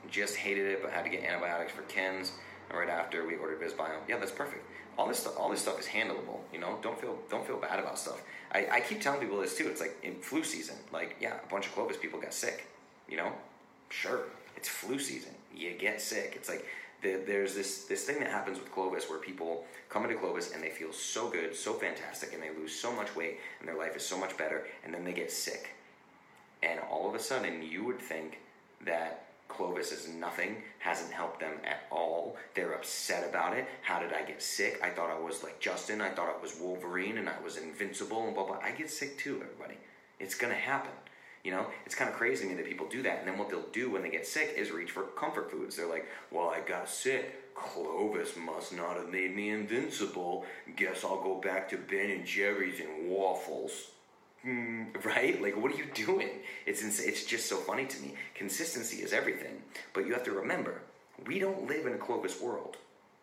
[0.09, 2.33] Just hated it, but had to get antibiotics for Ken's.
[2.73, 4.01] Right after we ordered Visbiome.
[4.09, 4.65] Yeah, that's perfect.
[4.99, 6.41] All this stuff, all this stuff is handleable.
[6.53, 8.23] You know, don't feel don't feel bad about stuff.
[8.53, 9.69] I, I keep telling people this too.
[9.69, 10.77] It's like in flu season.
[10.93, 12.67] Like, yeah, a bunch of Clovis people got sick.
[13.09, 13.33] You know,
[13.91, 14.23] sure,
[14.57, 15.33] it's flu season.
[15.55, 16.33] You get sick.
[16.35, 16.67] It's like
[17.03, 20.63] the, there's this this thing that happens with Clovis where people come into Clovis and
[20.63, 23.97] they feel so good, so fantastic, and they lose so much weight, and their life
[23.97, 25.71] is so much better, and then they get sick,
[26.63, 28.39] and all of a sudden you would think
[28.85, 32.37] that Clovis is nothing, hasn't helped them at all.
[32.55, 33.67] They're upset about it.
[33.83, 34.81] How did I get sick?
[34.83, 36.01] I thought I was like Justin.
[36.01, 38.59] I thought I was Wolverine and I was invincible and blah blah.
[38.63, 39.79] I get sick too, everybody.
[40.19, 40.93] It's gonna happen.
[41.45, 43.21] You know, it's kind of crazy to me that people do that.
[43.21, 45.77] And then what they'll do when they get sick is reach for comfort foods.
[45.77, 47.55] They're like, well, I got sick.
[47.55, 50.45] Clovis must not have made me invincible.
[50.75, 53.93] Guess I'll go back to Ben and Jerry's and waffles.
[54.47, 55.41] Mm, right?
[55.43, 56.29] Like, what are you doing?
[56.67, 58.15] It's ins- it's just so funny to me.
[58.35, 60.83] Consistency is everything, but you have to remember,
[61.27, 62.77] we don't live in a Clovis world.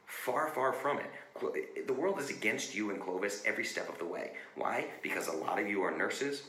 [0.05, 1.88] Far, far from it.
[1.88, 4.31] The world is against you and Clovis every step of the way.
[4.55, 4.86] Why?
[5.01, 6.43] Because a lot of you are nurses,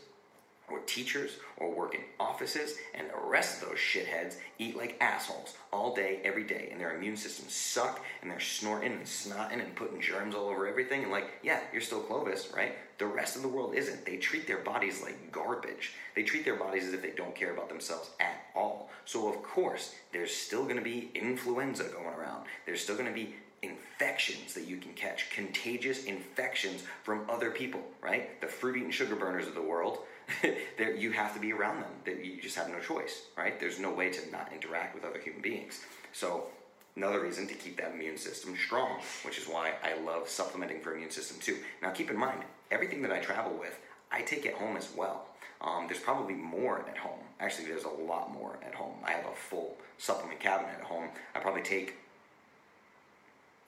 [0.70, 5.57] or teachers or work in offices, and the rest of those shitheads eat like assholes
[5.72, 9.74] all day, every day, and their immune systems suck, and they're snorting and snotting and
[9.74, 11.03] putting germs all over everything.
[11.03, 12.72] And like, yeah, you're still Clovis, right?
[12.98, 14.07] The rest of the world isn't.
[14.07, 15.92] They treat their bodies like garbage.
[16.14, 18.90] They treat their bodies as if they don't care about themselves at all.
[19.05, 22.46] So of course, there's still going to be influenza going around.
[22.66, 27.81] There's still going to be infections that you can catch, contagious infections from other people,
[28.00, 28.40] right?
[28.40, 30.00] The fruit eating sugar burners of the world,
[30.78, 31.90] there you have to be around them.
[32.04, 33.58] That you just have no choice, right?
[33.58, 35.80] There's no way to not interact with other human beings.
[36.12, 36.48] So
[36.96, 40.94] another reason to keep that immune system strong, which is why I love supplementing for
[40.94, 41.58] immune system too.
[41.82, 43.78] Now keep in mind, everything that I travel with,
[44.10, 45.26] I take it home as well.
[45.60, 47.18] Um, there's probably more at home.
[47.40, 48.94] Actually, there's a lot more at home.
[49.04, 51.08] I have a full supplement cabinet at home.
[51.34, 51.94] I probably take,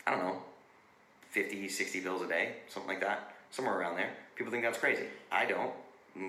[0.07, 0.43] I don't know,
[1.31, 4.11] 50, 60 pills a day, something like that, somewhere around there.
[4.37, 5.05] People think that's crazy.
[5.33, 5.73] I don't.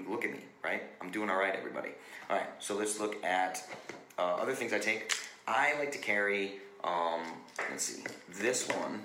[0.08, 0.84] Look at me, right?
[1.02, 1.90] I'm doing all right, everybody.
[2.30, 3.64] All right, so let's look at
[4.18, 5.14] uh, other things I take.
[5.48, 7.22] I like to carry, um,
[7.70, 8.04] let's see,
[8.40, 9.02] this one.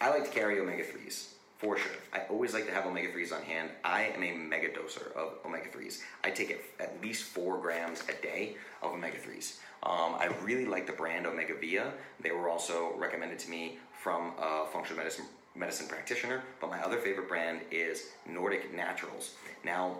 [0.00, 1.28] I like to carry omega 3s
[1.58, 1.92] for sure.
[2.12, 3.70] I always like to have omega 3s on hand.
[3.84, 6.00] I am a mega doser of omega 3s.
[6.24, 9.56] I take it at least four grams a day of omega 3s.
[9.82, 11.92] Um, I really like the brand OmegaVia.
[12.20, 15.26] They were also recommended to me from a functional medicine
[15.56, 19.34] medicine practitioner, but my other favorite brand is Nordic Naturals.
[19.64, 19.98] Now,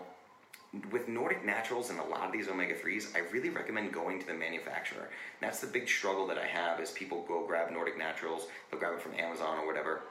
[0.91, 4.27] with Nordic Naturals and a lot of these omega 3s, I really recommend going to
[4.27, 5.09] the manufacturer.
[5.41, 8.93] That's the big struggle that I have is people go grab Nordic Naturals, they'll grab
[8.93, 10.01] it from Amazon or whatever.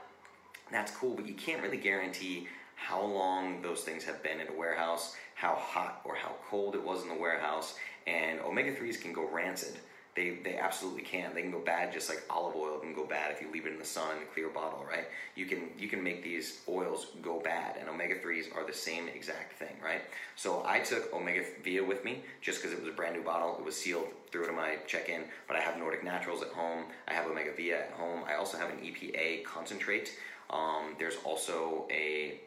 [0.73, 4.53] That's cool, but you can't really guarantee how long those things have been in a
[4.53, 9.13] warehouse, how hot or how cold it was in the warehouse, and omega 3s can
[9.13, 9.79] go rancid
[10.17, 11.35] they, they absolutely can.
[11.35, 13.73] They can go bad just like olive oil can go bad if you leave it
[13.73, 15.07] in the sun in a clear bottle, right?
[15.35, 19.09] You can you can make these oils go bad, and omega threes are the same
[19.09, 20.03] exact thing, right?
[20.35, 23.57] So I took Omega Via with me just because it was a brand new bottle.
[23.59, 25.25] It was sealed, threw it in my check-in.
[25.47, 26.85] But I have Nordic Naturals at home.
[27.07, 28.25] I have OmegaVia at home.
[28.27, 30.19] I also have an EPA concentrate.
[30.51, 32.41] Um, there's also a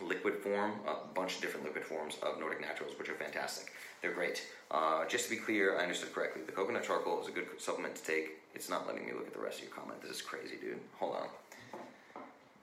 [0.00, 3.72] liquid form, a bunch of different liquid forms of Nordic Naturals, which are fantastic.
[4.02, 4.44] They're great.
[4.70, 6.42] Uh, just to be clear, I understood correctly.
[6.44, 8.40] The coconut charcoal is a good supplement to take.
[8.54, 10.02] It's not letting me look at the rest of your comment.
[10.02, 10.80] This is crazy, dude.
[10.98, 11.28] Hold on.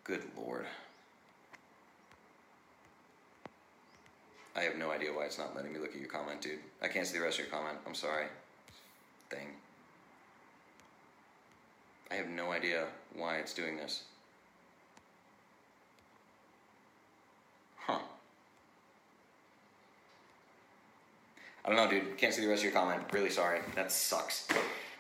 [0.04, 0.66] Good lord.
[4.56, 6.60] I have no idea why it's not letting me look at your comment, dude.
[6.82, 7.78] I can't see the rest of your comment.
[7.88, 8.26] I'm sorry.
[9.30, 9.48] Thing.
[12.12, 14.04] I have no idea why it's doing this.
[17.78, 18.00] Huh.
[21.70, 22.18] I don't know, dude.
[22.18, 23.04] Can't see the rest of your comment.
[23.12, 23.60] Really sorry.
[23.76, 24.48] That sucks.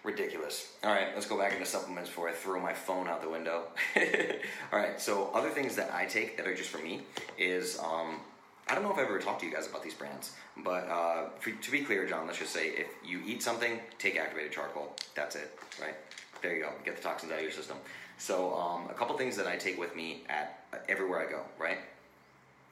[0.04, 0.72] Ridiculous.
[0.84, 3.64] All right, let's go back into supplements before I throw my phone out the window.
[4.72, 7.02] All right, so other things that I take that are just for me
[7.40, 8.20] is um,
[8.68, 11.30] I don't know if I've ever talked to you guys about these brands, but uh,
[11.40, 14.96] for, to be clear, John, let's just say if you eat something, take activated charcoal.
[15.16, 15.96] That's it, right?
[16.44, 16.70] There you go.
[16.86, 17.78] Get the toxins out of your system.
[18.20, 21.42] So um, a couple things that I take with me at uh, everywhere I go,
[21.58, 21.80] right?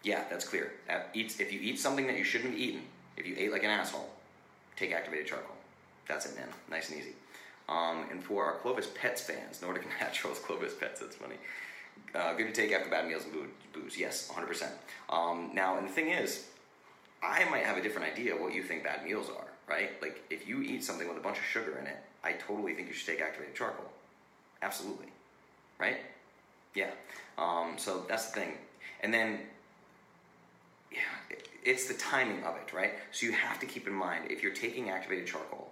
[0.03, 0.73] Yeah, that's clear.
[0.87, 2.83] At, if you eat something that you shouldn't be eating,
[3.17, 4.09] if you ate like an asshole,
[4.75, 5.55] take activated charcoal.
[6.07, 6.47] That's it, man.
[6.69, 7.13] Nice and easy.
[7.67, 11.35] Um, and for our Clovis Pets fans, Nordic Naturals Clovis Pets, that's funny.
[12.15, 13.33] Uh, good to take after bad meals and
[13.73, 13.97] booze.
[13.97, 14.69] Yes, 100%.
[15.09, 16.45] Um, now, and the thing is,
[17.21, 20.01] I might have a different idea what you think bad meals are, right?
[20.01, 22.87] Like, if you eat something with a bunch of sugar in it, I totally think
[22.87, 23.91] you should take activated charcoal.
[24.61, 25.07] Absolutely.
[25.79, 25.97] Right?
[26.73, 26.91] Yeah.
[27.37, 28.53] Um, so that's the thing.
[29.01, 29.39] And then
[30.91, 30.99] yeah,
[31.63, 32.93] it's the timing of it, right?
[33.11, 35.71] So you have to keep in mind if you're taking activated charcoal,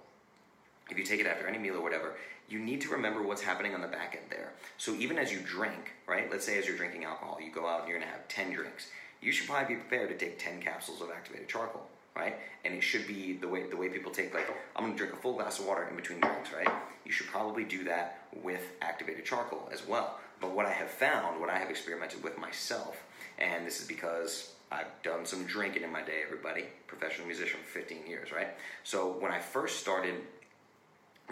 [0.89, 2.15] if you take it after any meal or whatever,
[2.47, 4.51] you need to remember what's happening on the back end there.
[4.77, 6.29] So even as you drink, right?
[6.29, 8.89] Let's say as you're drinking alcohol, you go out and you're gonna have 10 drinks.
[9.21, 12.35] You should probably be prepared to take 10 capsules of activated charcoal, right?
[12.63, 15.17] And it should be the way the way people take like I'm gonna drink a
[15.17, 16.69] full glass of water in between drinks, right?
[17.03, 20.19] You should probably do that with activated charcoal as well.
[20.39, 23.01] But what I have found, what I have experimented with myself,
[23.39, 26.65] and this is because I've done some drinking in my day, everybody.
[26.87, 28.49] Professional musician for 15 years, right?
[28.83, 30.15] So when I first started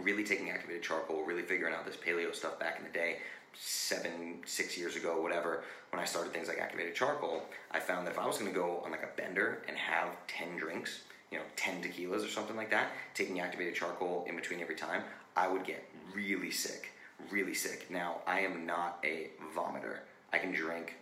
[0.02, 3.17] really taking activated charcoal, really figuring out this paleo stuff back in the day,
[3.56, 8.12] seven, six years ago, whatever, when I started things like activated charcoal, I found that
[8.12, 11.43] if I was gonna go on like a bender and have 10 drinks, you know,
[11.56, 15.04] 10 tequilas or something like that, taking activated charcoal in between every time,
[15.36, 16.91] I would get really sick,
[17.32, 17.89] really sick.
[17.89, 19.98] Now, I am not a vomiter.
[20.32, 20.96] I can drink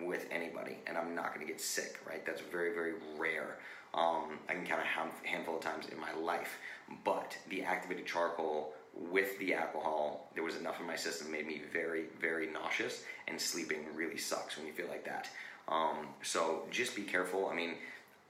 [0.00, 2.24] with anybody and I'm not going to get sick, right?
[2.24, 3.58] That's very, very rare.
[3.94, 6.58] Um, I can count a handful of times in my life.
[7.04, 11.62] But the activated charcoal with the alcohol, there was enough in my system made me
[11.72, 15.28] very, very nauseous, and sleeping really sucks when you feel like that.
[15.68, 17.46] Um, so just be careful.
[17.46, 17.76] I mean,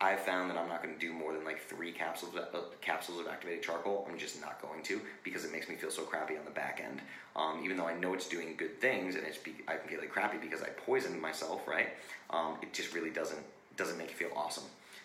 [0.03, 2.59] I found that I'm not going to do more than like three capsules of, uh,
[2.81, 4.05] capsules of activated charcoal.
[4.11, 6.83] I'm just not going to because it makes me feel so crappy on the back
[6.85, 7.01] end.
[7.37, 10.01] Um, even though I know it's doing good things and it's be, I can feel
[10.01, 11.91] like crappy because I poisoned myself, right?
[12.31, 13.45] Um, it just really doesn't
[13.77, 14.65] doesn't make you feel awesome.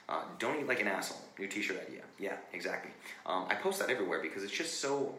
[0.10, 1.21] Uh, don't eat like an asshole.
[1.38, 2.01] New T-shirt idea.
[2.17, 2.91] Yeah, exactly.
[3.25, 5.13] Um, I post that everywhere because it's just so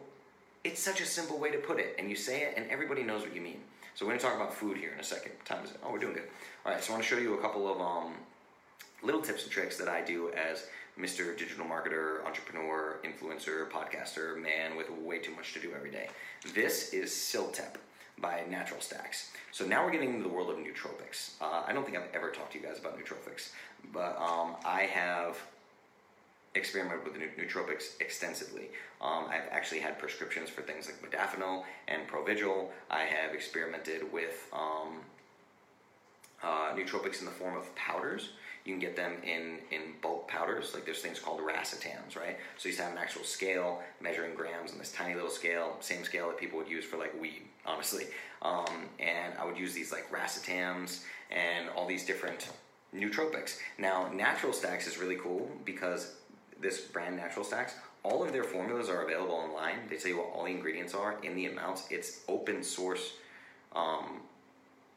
[0.63, 3.21] It's such a simple way to put it, and you say it, and everybody knows
[3.21, 3.61] what you mean.
[3.95, 5.31] So we're going to talk about food here in a second.
[5.45, 5.79] Time is it?
[5.83, 6.27] Oh, we're doing good.
[6.65, 8.13] All right, so I want to show you a couple of um,
[9.03, 10.67] little tips and tricks that I do as
[10.99, 11.37] Mr.
[11.37, 16.09] Digital Marketer, Entrepreneur, Influencer, Podcaster, man with way too much to do every day.
[16.53, 17.75] This is CILTEP
[18.19, 19.31] by Natural Stacks.
[19.51, 21.41] So now we're getting into the world of nootropics.
[21.41, 23.51] Uh, I don't think I've ever talked to you guys about nootropics,
[23.93, 25.37] but um, I have
[26.55, 28.69] experimented with nootropics extensively.
[29.01, 32.67] Um, I've actually had prescriptions for things like modafinil and Provigil.
[32.89, 34.99] I have experimented with um,
[36.43, 38.31] uh, nootropics in the form of powders.
[38.69, 42.37] You can get them in, in bulk powders, like there's things called racetams, right?
[42.59, 46.27] So you have an actual scale measuring grams on this tiny little scale, same scale
[46.27, 48.05] that people would use for like weed, honestly.
[48.43, 51.01] Um, and I would use these like racetams
[51.31, 52.49] and all these different
[52.95, 53.57] nootropics.
[53.79, 56.13] Now, Natural Stacks is really cool because
[56.61, 59.77] this brand Natural Stacks, all of their formulas are available online.
[59.89, 61.87] They tell you what all the ingredients are in the amounts.
[61.89, 63.13] It's open source
[63.75, 64.19] um,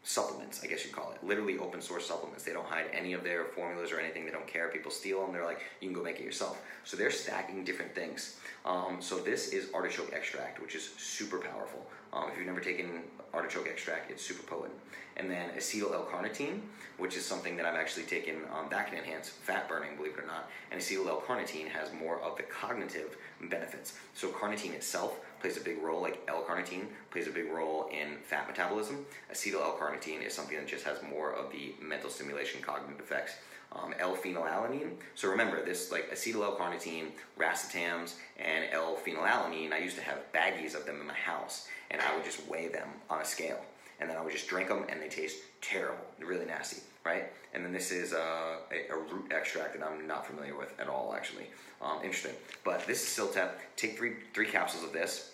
[0.04, 1.24] supplements, I guess you'd call it.
[1.24, 2.44] Literally open source supplements.
[2.44, 4.24] They don't hide any of their formulas or anything.
[4.24, 4.68] They don't care.
[4.68, 5.32] People steal them.
[5.32, 6.60] They're like, you can go make it yourself.
[6.84, 8.38] So they're stacking different things.
[8.64, 11.86] Um, so this is artichoke extract, which is super powerful.
[12.12, 14.74] Um, if you've never taken artichoke extract, it's super potent.
[15.16, 16.60] And then acetyl L-carnitine,
[16.98, 20.24] which is something that I've actually taken um, that can enhance fat burning, believe it
[20.24, 20.50] or not.
[20.70, 23.98] And acetyl L-carnitine has more of the cognitive benefits.
[24.14, 28.46] So carnitine itself plays a big role, like L-carnitine plays a big role in fat
[28.48, 29.04] metabolism.
[29.30, 33.34] Acetyl L-carnitine is something that just has more of the mental stimulation cognitive effects.
[33.72, 34.92] Um, L-phenylalanine.
[35.14, 37.06] So remember, this like acetyl L-carnitine,
[37.38, 39.72] racetams, and L-phenylalanine.
[39.72, 42.68] I used to have baggies of them in my house, and I would just weigh
[42.68, 43.64] them on a scale,
[43.98, 47.32] and then I would just drink them, and they taste terrible, really nasty, right?
[47.54, 50.88] And then this is uh, a, a, root extract that I'm not familiar with at
[50.88, 51.46] all, actually.
[51.80, 53.52] Um, interesting, but this is CILTEP.
[53.76, 55.31] Take three three capsules of this.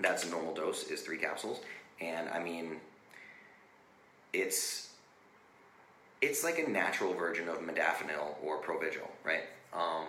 [0.00, 1.60] That's a normal dose is three capsules,
[2.00, 2.76] and I mean,
[4.32, 4.90] it's
[6.20, 9.42] it's like a natural version of modafinil or Provigil, right?
[9.72, 10.06] Um,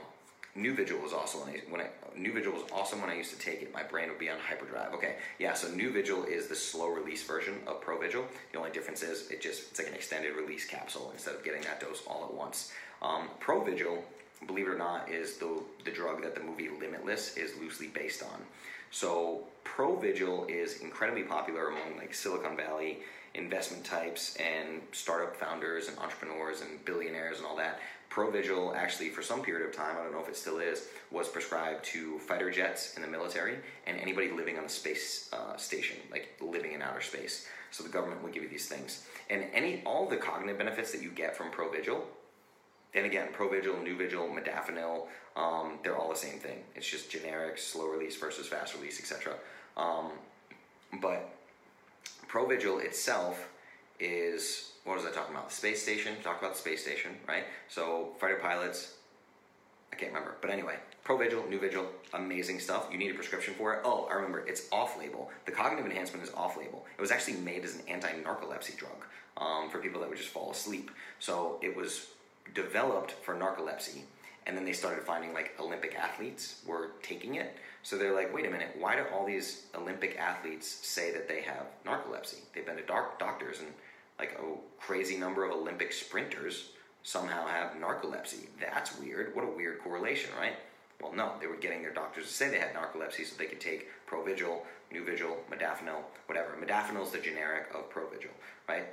[0.58, 3.62] Nuvigil was also when I, when I Nuvigil was awesome when I used to take
[3.62, 3.72] it.
[3.74, 4.94] My brain would be on hyperdrive.
[4.94, 5.54] Okay, yeah.
[5.54, 8.24] So Nuvigil is the slow release version of Provigil.
[8.52, 11.62] The only difference is it just it's like an extended release capsule instead of getting
[11.64, 12.72] that dose all at once.
[13.02, 14.00] Um, Provigil,
[14.46, 18.24] believe it or not, is the the drug that the movie Limitless is loosely based
[18.24, 18.42] on.
[18.92, 23.00] So Provigil is incredibly popular among like Silicon Valley
[23.34, 27.80] investment types and startup founders and entrepreneurs and billionaires and all that.
[28.10, 31.28] Provigil actually for some period of time, I don't know if it still is, was
[31.28, 35.98] prescribed to fighter jets in the military and anybody living on a space uh, station,
[36.10, 37.48] like living in outer space.
[37.72, 39.06] So the government would give you these things.
[39.30, 42.02] And any all the cognitive benefits that you get from Provigil,
[42.94, 46.60] and again, Provigil, Nuvigil, Modafinil, um, they're all the same thing.
[46.76, 49.36] It's just generic, slow release versus fast release, etc.
[49.76, 50.12] Um,
[51.02, 51.30] but
[52.28, 53.50] Provigil itself
[54.00, 55.50] is what was I talking about?
[55.50, 56.16] The space station.
[56.24, 57.44] Talk about the space station, right?
[57.68, 58.94] So fighter pilots.
[59.92, 62.88] I can't remember, but anyway, Provigil, Nuvigil, amazing stuff.
[62.92, 63.82] You need a prescription for it.
[63.86, 64.46] Oh, I remember.
[64.46, 65.32] It's off-label.
[65.46, 66.86] The cognitive enhancement is off-label.
[66.98, 69.06] It was actually made as an anti-narcolepsy drug
[69.38, 70.92] um, for people that would just fall asleep.
[71.20, 72.08] So it was
[72.54, 74.02] developed for narcolepsy,
[74.46, 77.56] and then they started finding like Olympic athletes were taking it.
[77.84, 81.42] So they're like, wait a minute, why do all these Olympic athletes say that they
[81.42, 82.40] have narcolepsy?
[82.54, 83.70] They've been to doc- doctors, and
[84.20, 86.72] like a crazy number of Olympic sprinters
[87.04, 88.48] somehow have narcolepsy.
[88.60, 89.36] That's weird.
[89.36, 90.56] What a weird correlation, right?
[91.02, 93.62] Well, no, they were getting their doctors to say they had narcolepsy so they could
[93.62, 94.62] take Provigil,
[94.94, 96.58] Nuvigil, Modafinil, whatever.
[96.60, 98.34] Modafinil is the generic of Provigil,
[98.68, 98.86] right?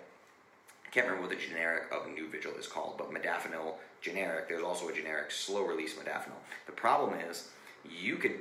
[0.94, 4.92] Can't remember what the generic of Nuvigil is called, but Modafinil generic, there's also a
[4.92, 6.38] generic slow release Modafinil.
[6.66, 7.48] The problem is
[7.85, 8.37] you could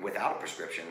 [0.00, 0.86] without a prescription.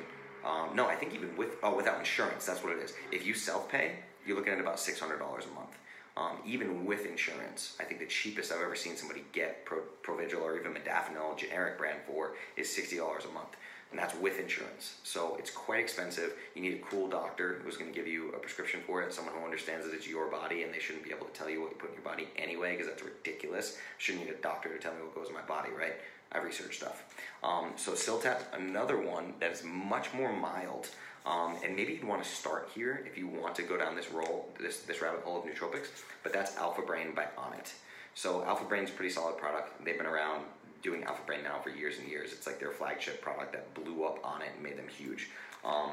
[0.45, 2.93] Um, no, I think even with oh without insurance, that's what it is.
[3.12, 3.93] If you self pay,
[4.27, 5.75] you're looking at about six hundred dollars a month.
[6.15, 10.41] Um, even with insurance, I think the cheapest I've ever seen somebody get Pro, Provigil
[10.41, 13.58] or even Modafinil generic brand for is sixty dollars a month,
[13.91, 14.97] and that's with insurance.
[15.04, 16.34] So it's quite expensive.
[16.56, 19.33] You need a cool doctor who's going to give you a prescription for it, someone
[19.35, 21.71] who understands that it's your body, and they shouldn't be able to tell you what
[21.71, 23.77] you put in your body anyway, because that's ridiculous.
[23.98, 25.94] shouldn't need a doctor to tell me what goes in my body, right?
[26.31, 27.15] I research stuff.
[27.44, 30.90] Um, so CILTEP, another one that is much more mild.
[31.25, 34.12] Um, and maybe you'd want to start here if you want to go down this
[34.12, 35.88] role, this, this rabbit hole of nootropics,
[36.23, 37.73] but that's Alpha Brain by Onnit.
[38.15, 39.83] So Alpha Brain's a pretty solid product.
[39.83, 40.46] They've been around
[40.82, 42.34] doing Alpha Brain now for years and years.
[42.34, 45.30] It's like their flagship product that blew up Onnit and made them huge.
[45.65, 45.92] Um,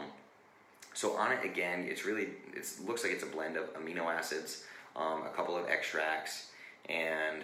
[0.92, 4.64] so it again, it's really it looks like it's a blend of amino acids,
[4.96, 6.50] um, a couple of extracts,
[6.88, 7.42] and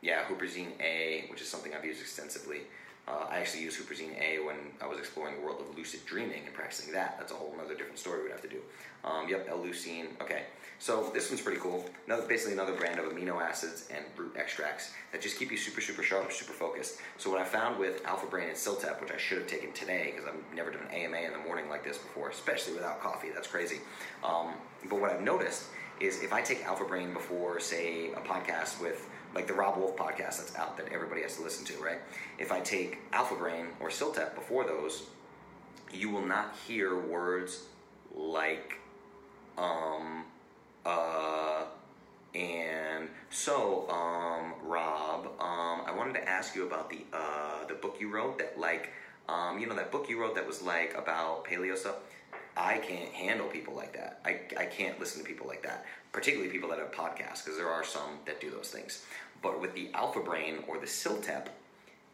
[0.00, 2.62] yeah, huperzine A, which is something I've used extensively.
[3.08, 6.44] Uh, I actually used Huperzine A when I was exploring the world of lucid dreaming
[6.46, 7.16] and practicing that.
[7.18, 8.60] That's a whole other different story we'd have to do.
[9.04, 10.06] Um, yep, L-leucine.
[10.20, 10.44] Okay,
[10.78, 11.84] so this one's pretty cool.
[12.06, 15.80] Another, basically another brand of amino acids and root extracts that just keep you super,
[15.80, 16.98] super sharp, super focused.
[17.18, 20.12] So what I found with Alpha Brain and Ciltep, which I should have taken today
[20.14, 23.30] because I've never done an AMA in the morning like this before, especially without coffee.
[23.34, 23.80] That's crazy.
[24.22, 24.54] Um,
[24.88, 25.64] but what I've noticed
[26.00, 29.96] is if I take Alpha Brain before, say, a podcast with like the Robb Wolf
[29.96, 31.98] podcast that's out that everybody has to listen to, right?
[32.38, 35.04] If I take Alpha Brain or Ciltep before those,
[35.92, 37.64] you will not hear words
[38.14, 38.78] like
[39.58, 40.24] um
[40.84, 41.64] uh
[42.34, 47.96] and so um Rob, um I wanted to ask you about the uh the book
[48.00, 48.90] you wrote that like
[49.28, 51.96] um you know that book you wrote that was like about paleo stuff.
[52.56, 54.20] I can't handle people like that.
[54.24, 57.70] I, I can't listen to people like that, particularly people that have podcasts, because there
[57.70, 59.04] are some that do those things.
[59.42, 61.46] But with the Alpha Brain or the Ciltep,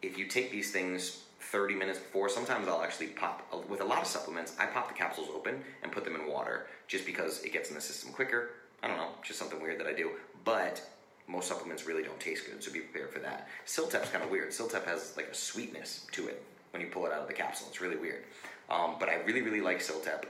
[0.01, 4.01] if you take these things 30 minutes before, sometimes I'll actually pop, with a lot
[4.01, 7.53] of supplements, I pop the capsules open and put them in water just because it
[7.53, 8.51] gets in the system quicker.
[8.81, 10.11] I don't know, just something weird that I do.
[10.45, 10.81] But
[11.27, 13.47] most supplements really don't taste good, so be prepared for that.
[13.65, 14.49] Ciltep's kind of weird.
[14.49, 17.67] Ciltep has like a sweetness to it when you pull it out of the capsule.
[17.69, 18.23] It's really weird.
[18.69, 20.25] Um, but I really, really like Ciltep.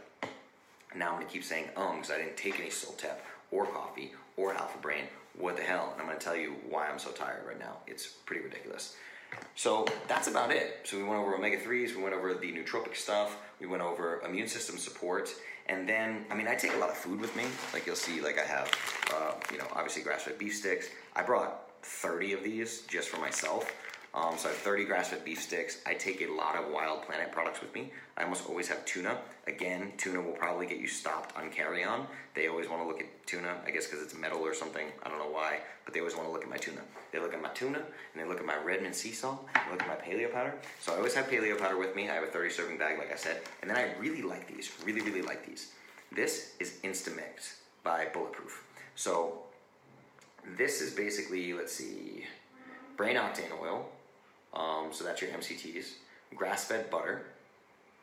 [0.95, 3.17] Now I'm to keep saying um because I didn't take any Ciltep
[3.51, 5.03] or coffee or Alpha Brain.
[5.37, 5.93] What the hell?
[5.93, 7.77] And I'm to tell you why I'm so tired right now.
[7.87, 8.95] It's pretty ridiculous.
[9.55, 10.79] So that's about it.
[10.83, 14.21] So we went over omega 3s, we went over the nootropic stuff, we went over
[14.21, 15.29] immune system support,
[15.67, 17.43] and then, I mean, I take a lot of food with me.
[17.73, 18.71] Like you'll see, like I have,
[19.13, 20.89] uh, you know, obviously grass fed beef sticks.
[21.15, 23.71] I brought 30 of these just for myself.
[24.14, 25.82] Um, so I have 30 grass-fed beef sticks.
[25.86, 27.91] I take a lot of Wild Planet products with me.
[28.18, 29.20] I almost always have tuna.
[29.45, 32.07] Again, tuna will probably get you stopped on carry-on.
[32.34, 34.88] They always want to look at tuna, I guess because it's metal or something.
[35.03, 36.82] I don't know why, but they always want to look at my tuna.
[37.12, 39.84] They look at my tuna, and they look at my Redmond sea salt, they look
[39.84, 40.55] at my paleo powder.
[40.80, 42.10] So I always have paleo powder with me.
[42.10, 43.41] I have a 30 serving bag, like I said.
[43.62, 45.72] And then I really like these, really, really like these.
[46.12, 48.66] This is Instamix by Bulletproof.
[48.95, 49.43] So
[50.57, 52.26] this is basically, let's see,
[52.97, 53.88] brain octane oil,
[54.54, 55.93] um, so that's your MCTs.
[56.36, 57.26] Grass-fed butter.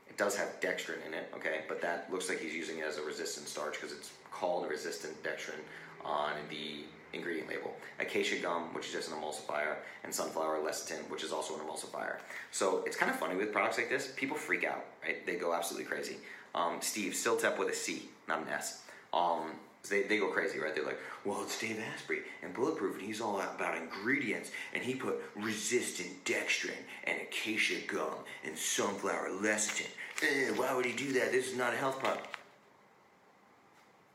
[0.09, 2.99] It does have dextrin in it, okay, but that looks like he's using it as
[2.99, 5.61] a resistant starch because it's called resistant dextrin
[6.05, 7.75] on the ingredient label.
[7.99, 12.19] Acacia gum, which is just an emulsifier, and sunflower lecithin, which is also an emulsifier.
[12.51, 14.13] So it's kind of funny with products like this.
[14.17, 15.25] People freak out, right?
[15.27, 16.17] They go absolutely crazy.
[16.55, 18.83] Um, Steve, Ciltep with a C, not an S.
[19.13, 19.53] Um,
[19.89, 20.75] they, they go crazy, right?
[20.75, 24.95] They're like, well, it's Dave Asprey and Bulletproof, and he's all about ingredients, and he
[24.95, 28.15] put resistant dextrin and acacia gum
[28.45, 29.89] and sunflower lecithin.
[30.23, 31.33] Eh, why would he do that?
[31.33, 32.37] This is not a health product.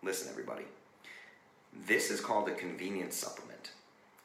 [0.03, 0.63] Listen, everybody.
[1.85, 3.71] This is called a convenience supplement,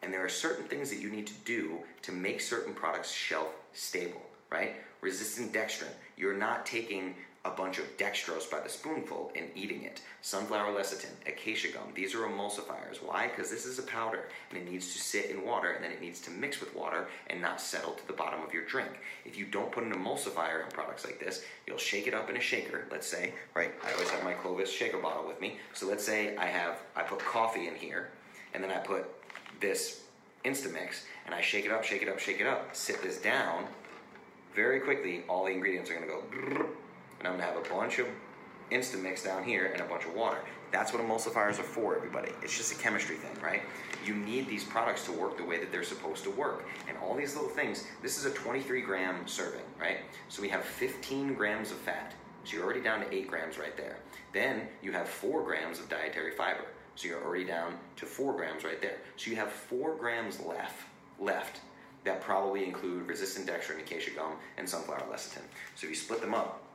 [0.03, 3.49] and there are certain things that you need to do to make certain products shelf
[3.73, 4.77] stable, right?
[5.01, 5.93] Resistant dextrin.
[6.17, 7.15] You're not taking
[7.47, 10.01] a bunch of dextrose by the spoonful and eating it.
[10.21, 13.01] Sunflower lecithin, acacia gum, these are emulsifiers.
[13.01, 13.29] Why?
[13.29, 16.01] Because this is a powder and it needs to sit in water and then it
[16.01, 18.91] needs to mix with water and not settle to the bottom of your drink.
[19.25, 22.37] If you don't put an emulsifier in products like this, you'll shake it up in
[22.37, 23.73] a shaker, let's say, right?
[23.87, 25.59] I always have my Clovis shaker bottle with me.
[25.73, 28.11] So let's say I have, I put coffee in here
[28.55, 29.07] and then I put
[29.61, 30.03] this
[30.45, 33.67] Instamix and I shake it up, shake it up, shake it up, sit this down,
[34.55, 36.67] very quickly all the ingredients are gonna go
[37.27, 38.07] and I'm gonna have a bunch of
[38.71, 40.39] Instamix down here and a bunch of water.
[40.71, 42.33] That's what emulsifiers are for, everybody.
[42.43, 43.63] It's just a chemistry thing, right?
[44.05, 46.65] You need these products to work the way that they're supposed to work.
[46.89, 49.99] And all these little things, this is a 23 gram serving, right?
[50.29, 52.15] So we have 15 grams of fat.
[52.45, 53.99] So you're already down to 8 grams right there.
[54.33, 56.65] Then you have 4 grams of dietary fiber.
[56.95, 58.99] So you're already down to 4 grams right there.
[59.17, 60.87] So you have 4 grams left,
[61.21, 61.61] left
[62.05, 65.43] that probably include resistant dextrin, acacia gum, and sunflower lecithin.
[65.75, 66.66] So if you split them up,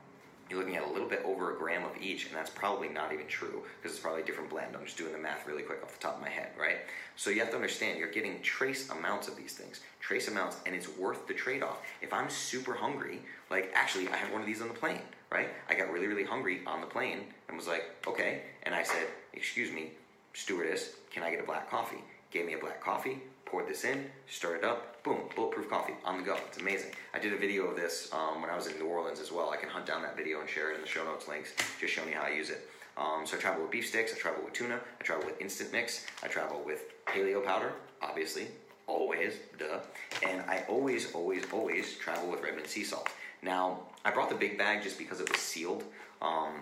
[0.52, 3.14] you're looking at a little bit over a gram of each, and that's probably not
[3.14, 4.76] even true because it's probably a different blend.
[4.76, 6.80] I'm just doing the math really quick off the top of my head, right?
[7.16, 10.76] So you have to understand you're getting trace amounts of these things, trace amounts, and
[10.76, 11.82] it's worth the trade off.
[12.02, 15.48] If I'm super hungry, like actually, I had one of these on the plane, right?
[15.70, 18.42] I got really, really hungry on the plane and was like, okay.
[18.64, 19.92] And I said, excuse me,
[20.34, 22.04] stewardess, can I get a black coffee?
[22.30, 23.22] Gave me a black coffee,
[23.52, 26.38] poured this in, stirred it up, boom, bulletproof coffee on the go.
[26.48, 26.92] It's amazing.
[27.14, 29.50] I did a video of this um, when I was in New Orleans as well.
[29.50, 31.94] I can hunt down that video and share it in the show notes links, just
[31.94, 32.70] showing you how I use it.
[32.96, 36.06] Um, so I travel with beef sticks, I travel with tuna, I travel with Instamix,
[36.24, 38.48] I travel with paleo powder, obviously,
[38.88, 39.80] always, duh.
[40.26, 43.10] And I always, always, always travel with Redmond sea salt.
[43.42, 45.84] Now, I brought the big bag just because it was sealed.
[46.22, 46.62] Um,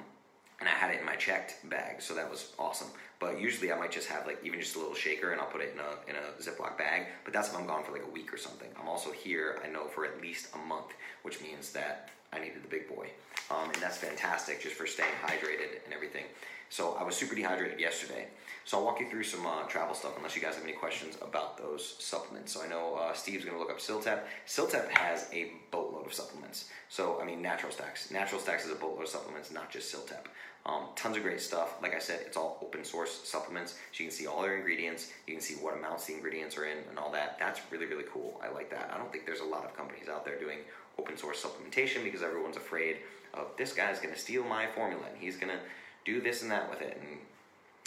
[0.59, 2.89] and I had it in my checked bag, so that was awesome.
[3.19, 5.61] But usually I might just have like even just a little shaker and I'll put
[5.61, 7.07] it in a in a Ziploc bag.
[7.23, 8.69] But that's if I'm gone for like a week or something.
[8.79, 10.93] I'm also here, I know, for at least a month,
[11.23, 13.09] which means that I needed the big boy.
[13.51, 16.25] Um, and that's fantastic just for staying hydrated and everything.
[16.69, 18.27] So I was super dehydrated yesterday.
[18.63, 21.17] So I'll walk you through some uh, travel stuff unless you guys have any questions
[21.23, 22.53] about those supplements.
[22.53, 24.19] So I know uh, Steve's to look up Ciltep.
[24.45, 26.69] Ciltep has a boatload of supplements.
[26.87, 28.11] So, I mean, Natural Stacks.
[28.11, 30.25] Natural Stacks is a boatload of supplements, not just Ciltep.
[30.65, 31.81] Um, tons of great stuff.
[31.81, 33.73] Like I said, it's all open source supplements.
[33.91, 35.11] So you can see all their ingredients.
[35.25, 37.39] You can see what amounts the ingredients are in and all that.
[37.39, 38.39] That's really, really cool.
[38.43, 38.91] I like that.
[38.93, 40.59] I don't think there's a lot of companies out there doing
[40.99, 42.97] open source supplementation because everyone's afraid
[43.33, 45.59] of this guy's going to steal my formula and he's going to
[46.05, 46.99] do this and that with it.
[47.01, 47.19] And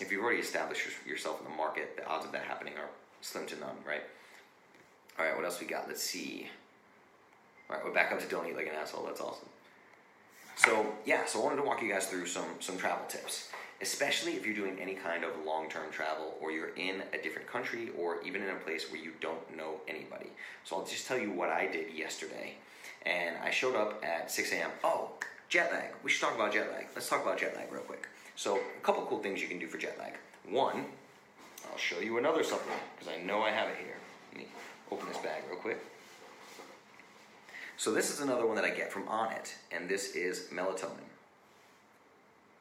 [0.00, 2.88] if you've already established yourself in the market, the odds of that happening are
[3.20, 4.02] slim to none, right?
[5.18, 5.88] All right, what else we got?
[5.88, 6.48] Let's see.
[7.68, 9.04] All right, we're back up to don't eat like an asshole.
[9.04, 9.48] That's awesome.
[10.64, 13.50] So yeah, so I wanted to walk you guys through some some travel tips,
[13.80, 17.90] especially if you're doing any kind of long-term travel or you're in a different country
[17.98, 20.30] or even in a place where you don't know anybody.
[20.64, 22.54] So I'll just tell you what I did yesterday.
[23.04, 24.70] And I showed up at 6 a.m.
[24.84, 25.10] Oh,
[25.48, 25.90] jet lag.
[26.04, 26.86] We should talk about jet lag.
[26.94, 28.06] Let's talk about jet lag real quick.
[28.36, 30.12] So, a couple cool things you can do for jet lag.
[30.48, 30.84] One,
[31.70, 33.96] I'll show you another supplement because I know I have it here.
[34.32, 34.48] Let me
[34.92, 35.78] open this bag real quick.
[37.76, 41.08] So, this is another one that I get from Onnit, and this is melatonin.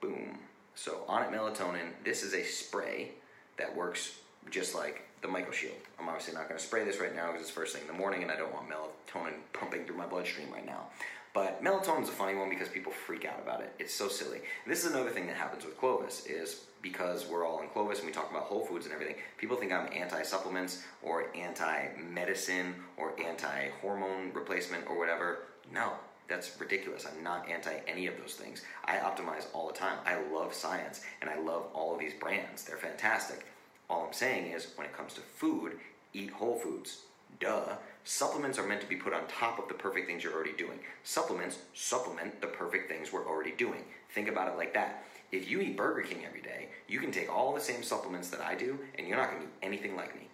[0.01, 0.39] Boom.
[0.75, 3.11] So, Onnit melatonin, this is a spray
[3.57, 4.17] that works
[4.49, 5.77] just like the MycoShield.
[5.99, 7.93] I'm obviously not going to spray this right now because it's first thing in the
[7.93, 10.87] morning and I don't want melatonin pumping through my bloodstream right now.
[11.33, 13.73] But melatonin is a funny one because people freak out about it.
[13.79, 14.39] It's so silly.
[14.67, 18.07] This is another thing that happens with Clovis is because we're all in Clovis and
[18.07, 19.15] we talk about whole foods and everything.
[19.37, 25.43] People think I'm anti-supplements or anti-medicine or anti-hormone replacement or whatever.
[25.73, 25.93] No,
[26.27, 27.05] that's ridiculous.
[27.05, 28.63] I'm not anti any of those things.
[28.83, 29.99] I optimize all the time.
[30.05, 32.65] I love science and I love all of these brands.
[32.65, 33.45] They're fantastic.
[33.89, 35.77] All I'm saying is when it comes to food,
[36.13, 37.03] eat whole foods.
[37.39, 37.75] Duh.
[38.03, 40.79] Supplements are meant to be put on top of the perfect things you're already doing.
[41.03, 43.83] Supplements supplement the perfect things we're already doing.
[44.13, 45.03] Think about it like that.
[45.31, 48.41] If you eat Burger King every day, you can take all the same supplements that
[48.41, 50.27] I do, and you're not going to do anything like me.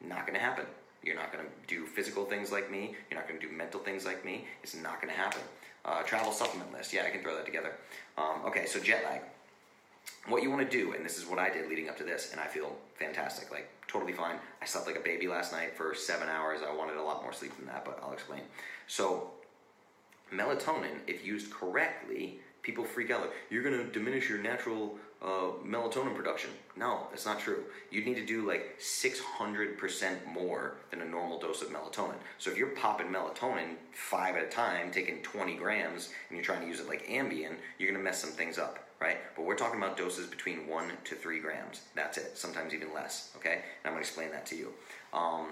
[0.00, 0.64] Not going to happen.
[1.02, 2.94] You're not going to do physical things like me.
[3.10, 4.46] You're not going to do mental things like me.
[4.62, 5.42] It's not going to happen.
[5.84, 6.92] Uh, travel supplement list.
[6.92, 7.72] Yeah, I can throw that together.
[8.16, 9.20] Um, okay, so jet lag.
[10.28, 12.30] What you want to do, and this is what I did leading up to this,
[12.30, 13.50] and I feel fantastic.
[13.50, 14.36] Like totally fine.
[14.60, 16.60] I slept like a baby last night for seven hours.
[16.66, 18.42] I wanted a lot more sleep than that, but I'll explain.
[18.86, 19.30] So,
[20.32, 25.50] melatonin, if used correctly, people freak out like you're going to diminish your natural uh,
[25.64, 26.50] melatonin production.
[26.76, 27.64] No, that's not true.
[27.90, 32.14] You'd need to do like 600% more than a normal dose of melatonin.
[32.38, 36.62] So if you're popping melatonin five at a time, taking 20 grams, and you're trying
[36.62, 39.18] to use it like Ambien, you're going to mess some things up right?
[39.34, 41.80] But we're talking about doses between one to three grams.
[41.96, 42.38] That's it.
[42.38, 43.32] Sometimes even less.
[43.36, 44.72] Okay, and I'm to explain that to you.
[45.12, 45.48] Um,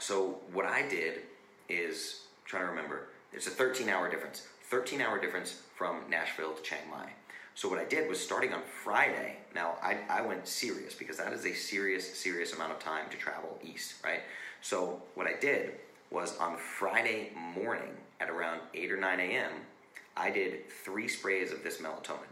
[0.00, 1.20] so what I did
[1.68, 3.08] is trying to remember.
[3.32, 4.48] It's a 13-hour difference.
[4.70, 7.10] 13-hour difference from Nashville to Chiang Mai.
[7.54, 9.36] So what I did was starting on Friday.
[9.54, 13.16] Now I, I went serious because that is a serious, serious amount of time to
[13.16, 14.22] travel east, right?
[14.60, 15.74] So what I did
[16.10, 19.52] was on Friday morning at around 8 or 9 a.m.
[20.16, 22.30] I did three sprays of this melatonin.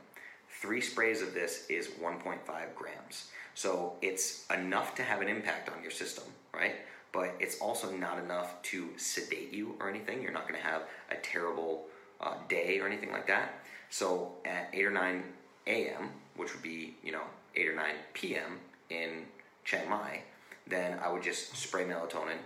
[0.61, 2.39] Three sprays of this is 1.5
[2.74, 3.30] grams.
[3.55, 6.24] So it's enough to have an impact on your system,
[6.55, 6.76] right?
[7.12, 10.22] But it's also not enough to sedate you or anything.
[10.22, 11.87] You're not going to have a terrible
[12.20, 13.64] uh, day or anything like that.
[13.91, 15.24] So at 8 or 9
[15.66, 17.24] a.m., which would be, you know,
[17.57, 18.59] 8 or 9 p.m.
[18.89, 19.24] in
[19.64, 20.22] Chiang Mai,
[20.66, 22.39] then I would just spray melatonin,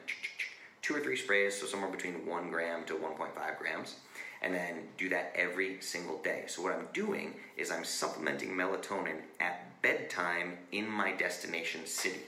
[0.82, 3.96] two or three sprays, so somewhere between 1 gram to 1.5 grams
[4.42, 6.44] and then do that every single day.
[6.46, 12.20] So, what I'm doing is I'm supplementing melatonin at bedtime in my destination city.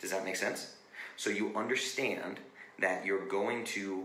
[0.00, 0.76] Does that make sense?
[1.16, 2.38] So, you understand
[2.78, 4.04] that you're going to,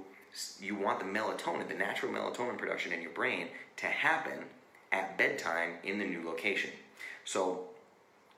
[0.59, 4.45] you want the melatonin, the natural melatonin production in your brain to happen
[4.91, 6.71] at bedtime in the new location.
[7.25, 7.65] So,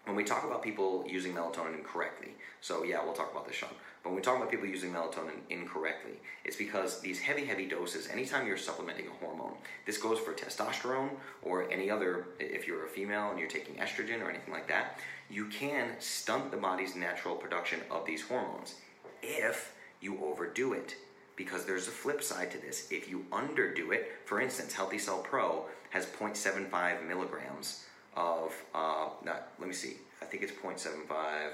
[0.05, 3.69] when we talk about people using melatonin incorrectly, so yeah, we'll talk about this, Sean.
[4.03, 8.07] But when we talk about people using melatonin incorrectly, it's because these heavy, heavy doses,
[8.07, 11.09] anytime you're supplementing a hormone, this goes for testosterone
[11.41, 14.99] or any other, if you're a female and you're taking estrogen or anything like that,
[15.29, 18.75] you can stunt the body's natural production of these hormones
[19.23, 20.95] if you overdo it.
[21.35, 22.87] Because there's a flip side to this.
[22.91, 27.83] If you underdo it, for instance, Healthy Cell Pro has 0.75 milligrams
[28.15, 31.51] of, uh, not, let me see, I think it's 0.75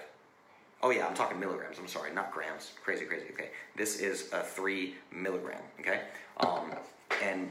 [0.84, 1.78] Oh yeah, I'm talking milligrams.
[1.78, 2.72] I'm sorry, not grams.
[2.84, 3.26] Crazy, crazy.
[3.34, 5.62] Okay, this is a three milligram.
[5.80, 6.01] Okay,
[6.38, 6.74] um,
[7.24, 7.49] and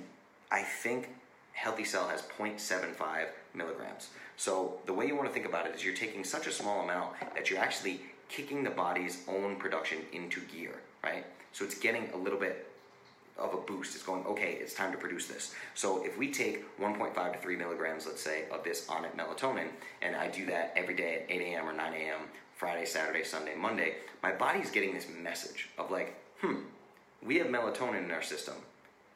[0.50, 1.10] I think
[1.52, 4.08] healthy cell has 0.75 milligrams.
[4.36, 6.82] So the way you want to think about it is you're taking such a small
[6.82, 11.24] amount that you're actually kicking the body's own production into gear, right?
[11.52, 12.69] So it's getting a little bit
[13.40, 13.94] of a boost.
[13.94, 15.54] It's going, okay, it's time to produce this.
[15.74, 19.68] So if we take 1.5 to 3 milligrams, let's say, of this Onnit melatonin,
[20.02, 21.68] and I do that every day at 8 a.m.
[21.68, 22.20] or 9 a.m.,
[22.56, 26.56] Friday, Saturday, Sunday, Monday, my body's getting this message of like, hmm,
[27.22, 28.54] we have melatonin in our system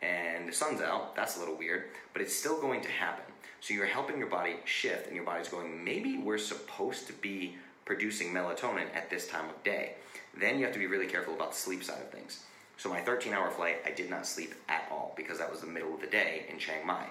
[0.05, 3.25] and the sun's out, that's a little weird, but it's still going to happen.
[3.61, 7.57] So you're helping your body shift, and your body's going, maybe we're supposed to be
[7.85, 9.95] producing melatonin at this time of day.
[10.39, 12.45] Then you have to be really careful about the sleep side of things.
[12.77, 15.67] So my 13 hour flight, I did not sleep at all because that was the
[15.67, 17.07] middle of the day in Chiang Mai.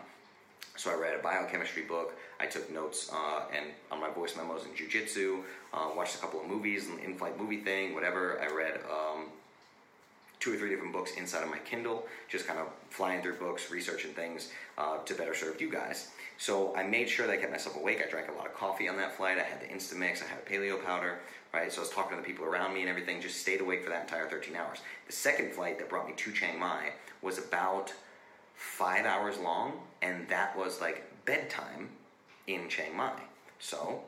[0.76, 2.18] So I read a biochemistry book.
[2.40, 5.42] I took notes uh, and on my voice memos in jujitsu.
[5.74, 8.42] Uh, watched a couple of movies, an in-flight movie thing, whatever.
[8.42, 9.26] I read um,
[10.40, 13.72] two or three different books inside of my Kindle, just kind of flying through books,
[13.72, 16.10] researching things uh, to better serve you guys.
[16.44, 18.04] So I made sure that I kept myself awake.
[18.06, 19.38] I drank a lot of coffee on that flight.
[19.38, 20.22] I had the Instamix.
[20.22, 21.20] I had a paleo powder,
[21.54, 21.72] right?
[21.72, 23.22] So I was talking to the people around me and everything.
[23.22, 24.80] Just stayed awake for that entire 13 hours.
[25.08, 26.90] The second flight that brought me to Chiang Mai
[27.22, 27.94] was about
[28.56, 31.88] five hours long, and that was like bedtime
[32.48, 33.22] in Chiang Mai.
[33.60, 34.02] So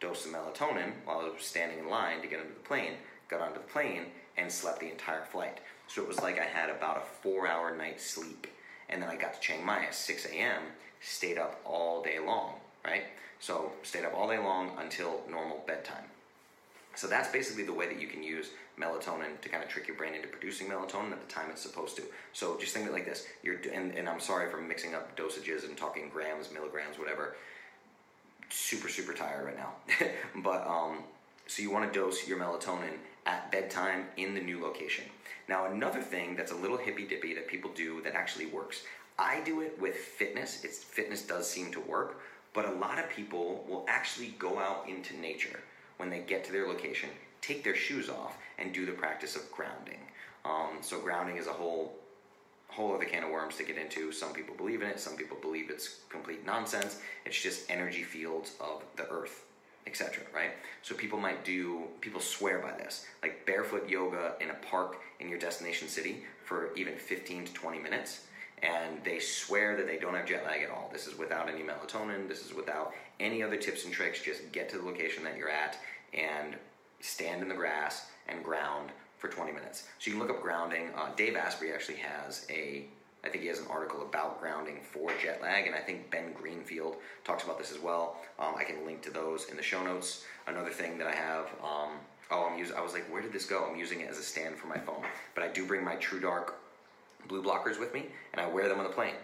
[0.00, 2.94] dose of melatonin while I was standing in line to get into the plane.
[3.28, 4.06] Got onto the plane
[4.38, 5.58] and slept the entire flight.
[5.88, 8.46] So it was like I had about a four hour night sleep.
[8.88, 10.62] And then I got to Chiang Mai at 6 a.m.,
[11.04, 13.04] stayed up all day long, right?
[13.40, 16.04] So stayed up all day long until normal bedtime.
[16.94, 18.50] So that's basically the way that you can use
[18.80, 21.96] melatonin to kind of trick your brain into producing melatonin at the time it's supposed
[21.96, 22.02] to.
[22.32, 25.16] So just think of it like this: you're and, and I'm sorry for mixing up
[25.16, 27.36] dosages and talking grams, milligrams, whatever.
[28.48, 29.72] Super super tired right now,
[30.42, 30.98] but um,
[31.46, 35.04] so you want to dose your melatonin at bedtime in the new location.
[35.48, 38.82] Now, another thing that's a little hippy dippy that people do that actually works.
[39.18, 40.64] I do it with fitness.
[40.64, 42.20] It's fitness does seem to work,
[42.52, 45.60] but a lot of people will actually go out into nature
[45.98, 47.08] when they get to their location,
[47.40, 50.00] take their shoes off, and do the practice of grounding.
[50.44, 51.94] Um, so grounding is a whole
[52.68, 54.10] whole other can of worms to get into.
[54.10, 54.98] Some people believe in it.
[54.98, 57.00] Some people believe it's complete nonsense.
[57.24, 59.44] It's just energy fields of the earth
[59.86, 60.24] etc.
[60.34, 60.50] Right?
[60.82, 65.28] So people might do, people swear by this, like barefoot yoga in a park in
[65.28, 68.26] your destination city for even 15 to 20 minutes,
[68.64, 70.88] and they swear that they don't have jet lag at all.
[70.92, 72.28] This is without any melatonin.
[72.28, 74.22] This is without any other tips and tricks.
[74.22, 75.78] Just get to the location that you're at
[76.14, 76.56] and
[77.00, 79.88] stand in the grass and ground for 20 minutes.
[79.98, 80.88] So you can look up grounding.
[80.96, 82.86] Uh, Dave Asprey actually has a
[83.22, 86.34] I think he has an article about grounding for jet lag, and I think Ben
[86.34, 88.18] Greenfield talks about this as well.
[88.38, 90.26] Um, I can link to those in the show notes.
[90.46, 91.92] Another thing that I have, um,
[92.30, 92.76] oh, I'm using.
[92.76, 93.66] I was like, where did this go?
[93.66, 95.04] I'm using it as a stand for my phone,
[95.34, 96.60] but I do bring my True Dark
[97.28, 99.14] blue blockers with me, and I wear them on the plane.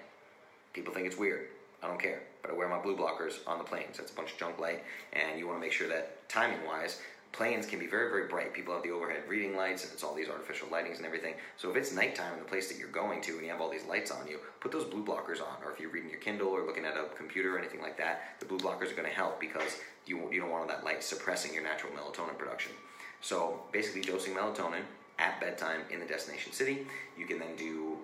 [0.73, 1.49] People think it's weird.
[1.83, 3.87] I don't care, but I wear my blue blockers on the plane.
[3.93, 6.65] So it's a bunch of junk light, and you want to make sure that timing
[6.67, 7.01] wise,
[7.33, 8.53] planes can be very, very bright.
[8.53, 11.35] People have the overhead reading lights, and it's all these artificial lightings and everything.
[11.57, 13.71] So if it's nighttime in the place that you're going to, and you have all
[13.71, 15.57] these lights on you, put those blue blockers on.
[15.65, 18.37] Or if you're reading your Kindle or looking at a computer or anything like that,
[18.41, 21.03] the blue blockers are going to help because you you don't want all that light
[21.03, 22.73] suppressing your natural melatonin production.
[23.21, 24.83] So basically, dosing melatonin
[25.21, 26.87] at bedtime in the destination city.
[27.17, 27.97] You can then do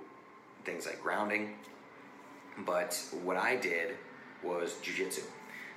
[0.64, 1.54] things like grounding.
[2.64, 3.96] But what I did
[4.42, 5.22] was jujitsu.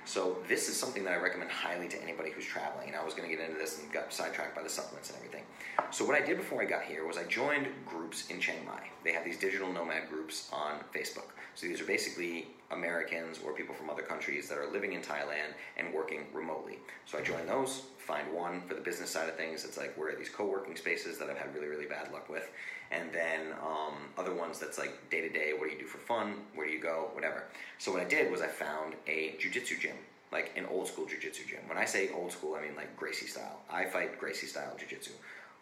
[0.04, 2.88] So this is something that I recommend highly to anybody who's traveling.
[2.88, 5.18] And I was going to get into this and got sidetracked by the supplements and
[5.18, 5.44] everything.
[5.90, 8.82] So what I did before I got here was I joined groups in Chiang Mai.
[9.04, 11.30] They have these digital nomad groups on Facebook.
[11.54, 15.54] So these are basically Americans or people from other countries that are living in Thailand
[15.76, 16.78] and working remotely.
[17.04, 19.64] So I joined those, find one for the business side of things.
[19.64, 22.50] It's like where are these co-working spaces that I've had really, really bad luck with.
[22.90, 25.98] And then um, other ones that's like day to day, what do you do for
[25.98, 26.34] fun?
[26.56, 27.10] Where do you go?
[27.12, 27.44] Whatever.
[27.78, 29.94] So what I did was I found a jujitsu gym,
[30.32, 31.60] like an old school jujitsu gym.
[31.68, 33.60] When I say old school, I mean like Gracie style.
[33.70, 35.12] I fight Gracie style jujitsu.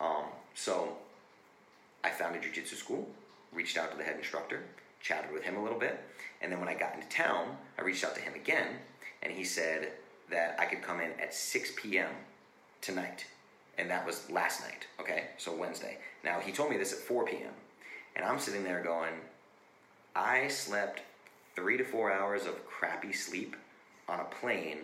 [0.00, 0.24] Um,
[0.54, 0.96] so
[2.02, 3.06] I found a jujitsu school,
[3.52, 4.62] reached out to the head instructor,
[5.02, 6.00] chatted with him a little bit,
[6.40, 8.68] and then when I got into town, I reached out to him again,
[9.22, 9.92] and he said
[10.30, 12.10] that I could come in at 6 p.m.
[12.80, 13.26] tonight.
[13.76, 15.28] And that was last night, okay?
[15.38, 15.98] So Wednesday.
[16.24, 17.52] Now, he told me this at 4 p.m.
[18.16, 19.14] And I'm sitting there going,
[20.16, 21.02] I slept
[21.54, 23.56] three to four hours of crappy sleep
[24.08, 24.78] on a plane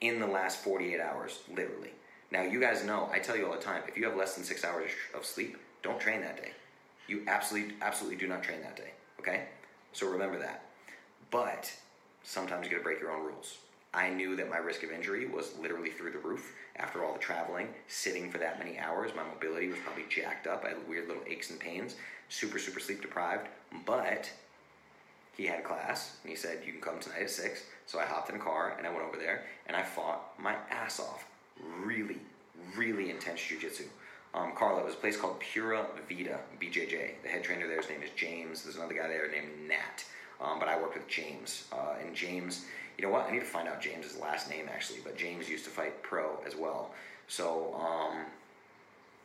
[0.00, 1.90] in the last 48 hours, literally.
[2.30, 4.44] Now, you guys know, I tell you all the time, if you have less than
[4.44, 6.52] six hours of sleep, don't train that day.
[7.08, 9.44] You absolutely, absolutely do not train that day, okay?
[9.92, 10.66] So remember that.
[11.30, 11.72] But
[12.22, 13.58] sometimes you gotta break your own rules.
[13.94, 17.18] I knew that my risk of injury was literally through the roof after all the
[17.18, 19.12] traveling, sitting for that many hours.
[19.16, 20.64] My mobility was probably jacked up.
[20.64, 21.96] I had weird little aches and pains,
[22.28, 23.48] super, super sleep deprived.
[23.86, 24.30] But
[25.36, 27.62] he had class and he said, You can come tonight at 6.
[27.86, 30.54] So I hopped in a car and I went over there and I fought my
[30.70, 31.24] ass off.
[31.82, 32.18] Really,
[32.76, 33.84] really intense jujitsu.
[34.34, 37.22] Um, Carla, it was a place called Pura Vida, BJJ.
[37.22, 38.62] The head trainer there's name is James.
[38.62, 40.04] There's another guy there named Nat.
[40.40, 41.64] Um, but I worked with James.
[41.72, 42.66] Uh, and James,
[42.98, 43.28] you know what?
[43.28, 44.98] I need to find out James's last name actually.
[45.04, 46.90] But James used to fight pro as well.
[47.28, 48.24] So, um,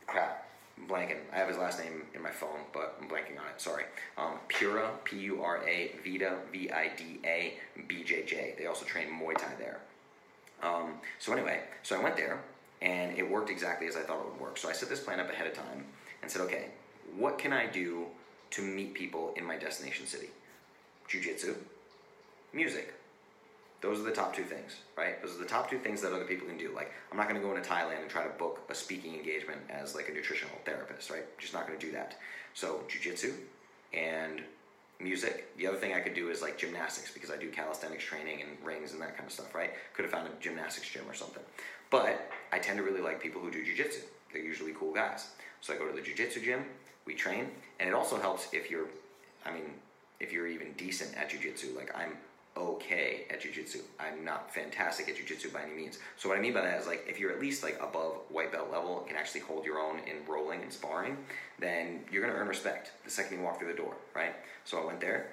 [0.06, 0.48] crap,
[0.78, 1.18] I'm blanking.
[1.32, 3.60] I have his last name in my phone, but I'm blanking on it.
[3.60, 3.84] Sorry.
[4.16, 7.54] Um, Pura, P U R A, Vida, V I D A,
[7.88, 8.54] B J J.
[8.56, 9.80] They also train Muay Thai there.
[10.62, 12.40] Um, so anyway, so I went there,
[12.80, 14.56] and it worked exactly as I thought it would work.
[14.56, 15.84] So I set this plan up ahead of time
[16.22, 16.66] and said, okay,
[17.16, 18.06] what can I do
[18.50, 20.30] to meet people in my destination city?
[21.08, 21.54] Jiu-jitsu,
[22.52, 22.94] music,
[23.80, 25.20] those are the top two things, right?
[25.22, 26.72] Those are the top two things that other people can do.
[26.74, 29.60] Like, I'm not going to go into Thailand and try to book a speaking engagement
[29.68, 31.24] as like a nutritional therapist, right?
[31.38, 32.16] Just not going to do that.
[32.54, 33.34] So, jujitsu
[33.92, 34.42] and
[35.00, 35.56] music.
[35.56, 38.50] The other thing I could do is like gymnastics because I do calisthenics training and
[38.64, 39.72] rings and that kind of stuff, right?
[39.94, 41.42] Could have found a gymnastics gym or something.
[41.90, 44.00] But I tend to really like people who do jujitsu.
[44.32, 45.28] They're usually cool guys.
[45.60, 46.64] So I go to the jujitsu gym,
[47.06, 47.50] we train,
[47.80, 48.88] and it also helps if you're,
[49.44, 49.64] I mean,
[50.20, 51.76] if you're even decent at jujitsu.
[51.76, 52.16] Like I'm
[52.56, 53.80] okay at jujitsu.
[53.98, 55.98] I'm not fantastic at jujitsu by any means.
[56.16, 58.52] So what I mean by that is like if you're at least like above white
[58.52, 61.16] belt level and can actually hold your own in rolling and sparring,
[61.58, 64.34] then you're gonna earn respect the second you walk through the door, right?
[64.64, 65.30] So I went there,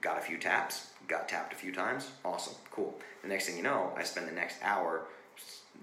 [0.00, 2.98] got a few taps, got tapped a few times, awesome, cool.
[3.22, 5.06] The next thing you know, I spend the next hour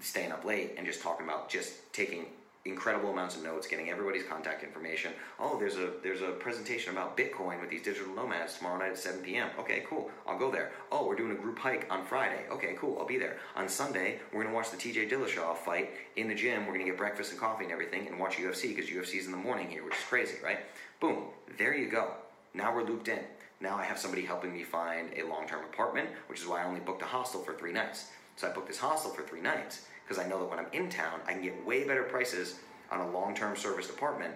[0.00, 2.26] staying up late and just talking about just taking
[2.64, 5.12] incredible amounts of notes, getting everybody's contact information.
[5.38, 8.98] Oh, there's a there's a presentation about Bitcoin with these digital nomads tomorrow night at
[8.98, 9.50] 7 p.m.
[9.58, 10.10] Okay, cool.
[10.26, 10.72] I'll go there.
[10.90, 12.44] Oh, we're doing a group hike on Friday.
[12.50, 12.96] Okay, cool.
[12.98, 13.36] I'll be there.
[13.56, 15.08] On Sunday, we're gonna watch the T.J.
[15.08, 16.66] Dillashaw fight in the gym.
[16.66, 19.38] We're gonna get breakfast and coffee and everything, and watch UFC because UFC's in the
[19.38, 20.60] morning here, which is crazy, right?
[21.00, 21.24] Boom.
[21.58, 22.12] There you go.
[22.54, 23.20] Now we're looped in.
[23.60, 26.80] Now I have somebody helping me find a long-term apartment, which is why I only
[26.80, 28.10] booked a hostel for three nights.
[28.36, 30.88] So I booked this hostel for three nights because I know that when I'm in
[30.88, 32.56] town, I can get way better prices
[32.90, 34.34] on a long term service apartment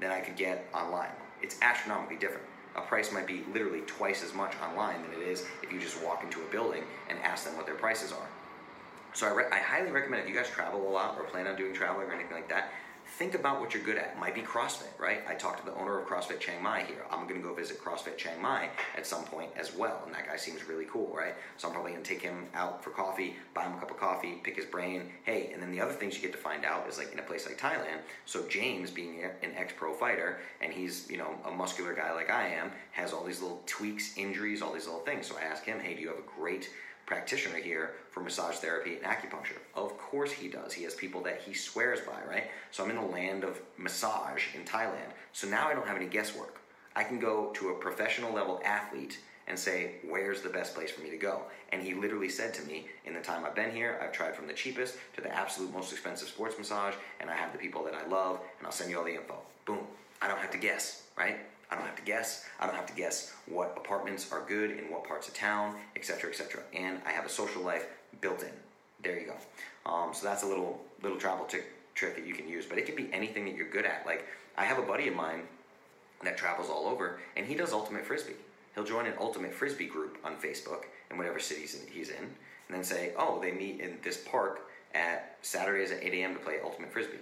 [0.00, 1.10] than I could get online.
[1.42, 2.44] It's astronomically different.
[2.76, 6.02] A price might be literally twice as much online than it is if you just
[6.02, 8.28] walk into a building and ask them what their prices are.
[9.14, 11.56] So I, re- I highly recommend if you guys travel a lot or plan on
[11.56, 12.70] doing traveling or anything like that,
[13.18, 14.16] think about what you're good at.
[14.16, 15.22] Might be CrossFit, right?
[15.28, 17.04] I talked to the owner of CrossFit Chiang Mai here.
[17.10, 20.28] I'm going to go visit CrossFit Chiang Mai at some point as well, and that
[20.28, 21.34] guy seems really cool, right?
[21.56, 23.98] So I'm probably going to take him out for coffee, buy him a cup of
[23.98, 25.10] coffee, pick his brain.
[25.24, 27.22] Hey, and then the other things you get to find out is like in a
[27.22, 27.98] place like Thailand.
[28.24, 32.46] So James, being an ex-pro fighter, and he's you know a muscular guy like I
[32.46, 35.26] am, has all these little tweaks, injuries, all these little things.
[35.26, 36.70] So I ask him, hey, do you have a great
[37.08, 39.56] practitioner here for massage therapy and acupuncture.
[39.74, 40.74] Of course he does.
[40.74, 42.50] He has people that he swears by, right?
[42.70, 45.10] So I'm in the land of massage in Thailand.
[45.32, 46.60] So now I don't have any guesswork.
[46.94, 51.00] I can go to a professional level athlete and say, where's the best place for
[51.00, 51.44] me to go?
[51.72, 54.46] And he literally said to me, in the time I've been here, I've tried from
[54.46, 57.94] the cheapest to the absolute most expensive sports massage, and I have the people that
[57.94, 59.38] I love, and I'll send you all the info.
[59.64, 59.86] Boom.
[60.20, 61.38] I don't have to guess, right?
[61.70, 62.46] I don't have to guess.
[62.58, 66.30] I don't have to guess what apartments are good in what parts of town, etc.,
[66.30, 66.62] etc.
[66.74, 67.86] And I have a social life
[68.20, 68.52] built in.
[69.02, 69.90] There you go.
[69.90, 72.64] Um, so that's a little little travel trick trick that you can use.
[72.66, 74.06] But it can be anything that you're good at.
[74.06, 75.42] Like I have a buddy of mine
[76.24, 78.36] that travels all over, and he does ultimate frisbee.
[78.74, 82.30] He'll join an ultimate frisbee group on Facebook in whatever city he's in, and
[82.70, 86.34] then say, "Oh, they meet in this park at Saturdays at 8 a.m.
[86.34, 87.18] to play ultimate frisbee."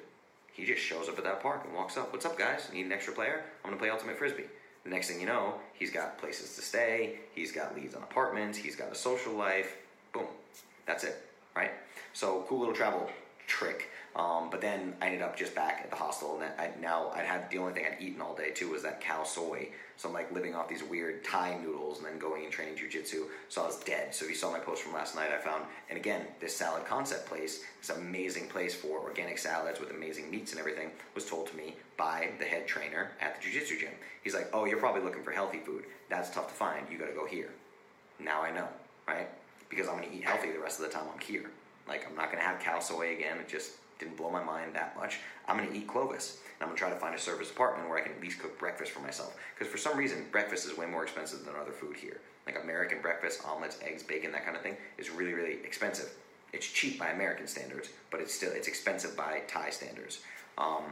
[0.57, 2.11] He just shows up at that park and walks up.
[2.13, 2.71] What's up, guys?
[2.73, 3.45] Need an extra player?
[3.63, 4.47] I'm gonna play ultimate frisbee.
[4.85, 7.19] The next thing you know, he's got places to stay.
[7.35, 8.57] He's got leads on apartments.
[8.57, 9.77] He's got a social life.
[10.15, 10.25] Boom,
[10.87, 11.23] that's it,
[11.55, 11.73] right?
[12.15, 13.11] So cool little travel
[13.47, 13.91] trick.
[14.17, 17.21] Um, but then I ended up just back at the hostel, and I, now I
[17.21, 19.69] had the only thing I'd eaten all day too was that khao soi.
[19.99, 23.25] So I'm like living off these weird Thai noodles, and then going and training jujitsu.
[23.51, 24.15] So I was dead.
[24.15, 26.87] So if you saw my post from last night, I found, and again, this salad
[26.87, 31.49] concept place, this amazing place for organic salads with amazing meats and everything, was told
[31.49, 33.93] to me by the head trainer at the jujitsu gym.
[34.25, 35.85] He's like, "Oh, you're probably looking for healthy food.
[36.09, 36.87] That's tough to find.
[36.91, 37.51] You got to go here."
[38.19, 38.69] Now I know,
[39.07, 39.29] right?
[39.69, 41.51] Because I'm gonna eat healthy the rest of the time I'm here.
[41.87, 43.39] Like I'm not gonna have khao soi again.
[43.39, 45.19] It just didn't blow my mind that much.
[45.49, 46.39] I'm gonna eat Clovis.
[46.59, 48.59] And I'm gonna try to find a service apartment where I can at least cook
[48.59, 49.37] breakfast for myself.
[49.55, 52.21] Because for some reason, breakfast is way more expensive than other food here.
[52.47, 56.11] Like American breakfast, omelets, eggs, bacon, that kind of thing is really, really expensive.
[56.53, 60.21] It's cheap by American standards, but it's still it's expensive by Thai standards.
[60.57, 60.85] Um,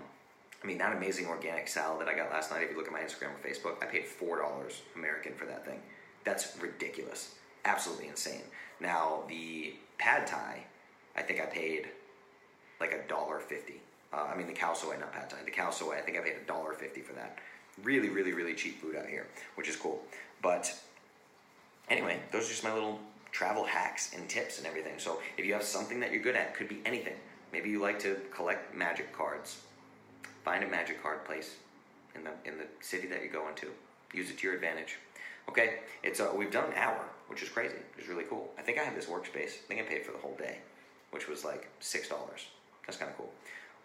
[0.62, 2.62] I mean, that amazing organic salad that I got last night.
[2.64, 5.64] If you look at my Instagram or Facebook, I paid four dollars American for that
[5.64, 5.80] thing.
[6.24, 7.34] That's ridiculous,
[7.64, 8.42] absolutely insane.
[8.80, 10.64] Now the pad thai,
[11.16, 11.88] I think I paid
[12.84, 13.80] like a dollar fifty.
[14.12, 15.38] Uh, I mean the khao soi, not pad thai.
[15.44, 17.38] The khao soi, I think I paid a dollar fifty for that.
[17.82, 19.26] Really, really, really cheap food out here,
[19.56, 20.02] which is cool.
[20.42, 20.72] But
[21.88, 23.00] anyway, those are just my little
[23.32, 24.98] travel hacks and tips and everything.
[24.98, 27.16] So if you have something that you're good at, could be anything.
[27.52, 29.62] Maybe you like to collect magic cards.
[30.44, 31.56] Find a magic card place
[32.14, 33.68] in the in the city that you're going to.
[34.12, 34.98] Use it to your advantage.
[35.48, 37.80] Okay, it's uh, we've done an hour, which is crazy.
[37.98, 38.50] It's really cool.
[38.58, 39.52] I think I have this workspace.
[39.64, 40.58] I think I paid for the whole day,
[41.10, 42.46] which was like six dollars.
[42.86, 43.32] That's kind of cool.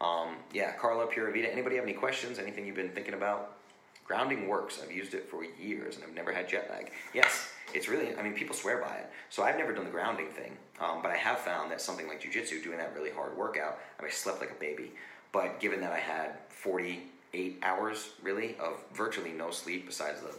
[0.02, 1.52] Um, yeah, Carla Pura Vida.
[1.52, 2.40] Anybody have any questions?
[2.40, 3.58] Anything you've been thinking about?
[4.06, 4.80] Grounding works.
[4.82, 6.92] I've used it for years and I've never had jet lag.
[7.14, 9.10] Yes, it's really, I mean, people swear by it.
[9.30, 12.22] So I've never done the grounding thing, um, but I have found that something like
[12.22, 14.92] jujitsu, doing that really hard workout, I, mean, I slept like a baby.
[15.32, 20.34] But given that I had 48 hours really of virtually no sleep besides the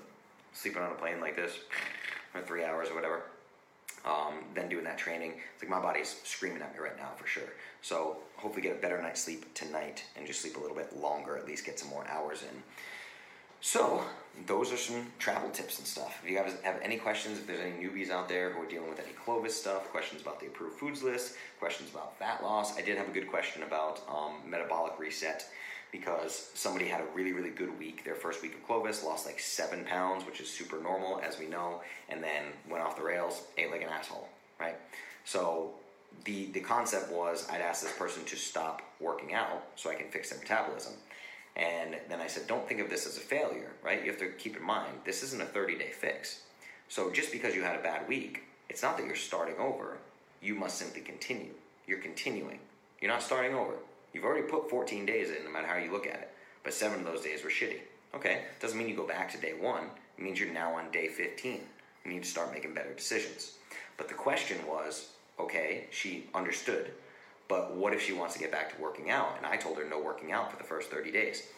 [0.52, 1.52] sleeping on a plane like this
[2.32, 3.22] for three hours or whatever,
[4.04, 7.26] um, then doing that training, it's like my body's screaming at me right now for
[7.26, 7.50] sure.
[7.82, 11.36] So hopefully get a better night's sleep tonight and just sleep a little bit longer,
[11.36, 12.62] at least get some more hours in.
[13.62, 14.02] So,
[14.46, 16.18] those are some travel tips and stuff.
[16.24, 18.88] If you guys have any questions, if there's any newbies out there who are dealing
[18.88, 22.80] with any Clovis stuff, questions about the approved foods list, questions about fat loss, I
[22.80, 25.44] did have a good question about um, metabolic reset
[25.92, 28.04] because somebody had a really, really good week.
[28.04, 31.46] Their first week of Clovis lost like seven pounds, which is super normal, as we
[31.46, 34.28] know, and then went off the rails, ate like an asshole,
[34.58, 34.76] right?
[35.24, 35.72] So,
[36.24, 40.08] the, the concept was I'd ask this person to stop working out so I can
[40.08, 40.94] fix their metabolism.
[41.56, 44.02] And then I said, don't think of this as a failure, right?
[44.02, 46.42] You have to keep in mind, this isn't a 30 day fix.
[46.88, 49.98] So just because you had a bad week, it's not that you're starting over.
[50.42, 51.52] You must simply continue.
[51.86, 52.58] You're continuing.
[53.00, 53.74] You're not starting over.
[54.12, 56.30] You've already put 14 days in, no matter how you look at it.
[56.62, 57.80] But seven of those days were shitty.
[58.14, 59.84] Okay, doesn't mean you go back to day one.
[60.18, 61.60] It means you're now on day 15.
[62.04, 63.54] You need to start making better decisions.
[63.96, 66.90] But the question was okay, she understood
[67.50, 69.34] but what if she wants to get back to working out?
[69.36, 71.48] And I told her no working out for the first 30 days.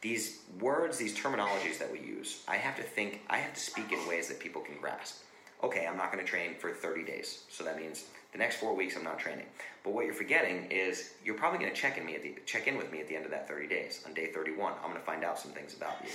[0.00, 3.92] These words, these terminologies that we use, I have to think, I have to speak
[3.92, 5.18] in ways that people can grasp.
[5.62, 7.42] Okay, I'm not going to train for 30 days.
[7.50, 9.46] So that means the next four weeks I'm not training.
[9.84, 12.66] But what you're forgetting is you're probably going to check in me at the, check
[12.66, 14.02] in with me at the end of that 30 days.
[14.06, 16.10] On day 31, I'm going to find out some things about you.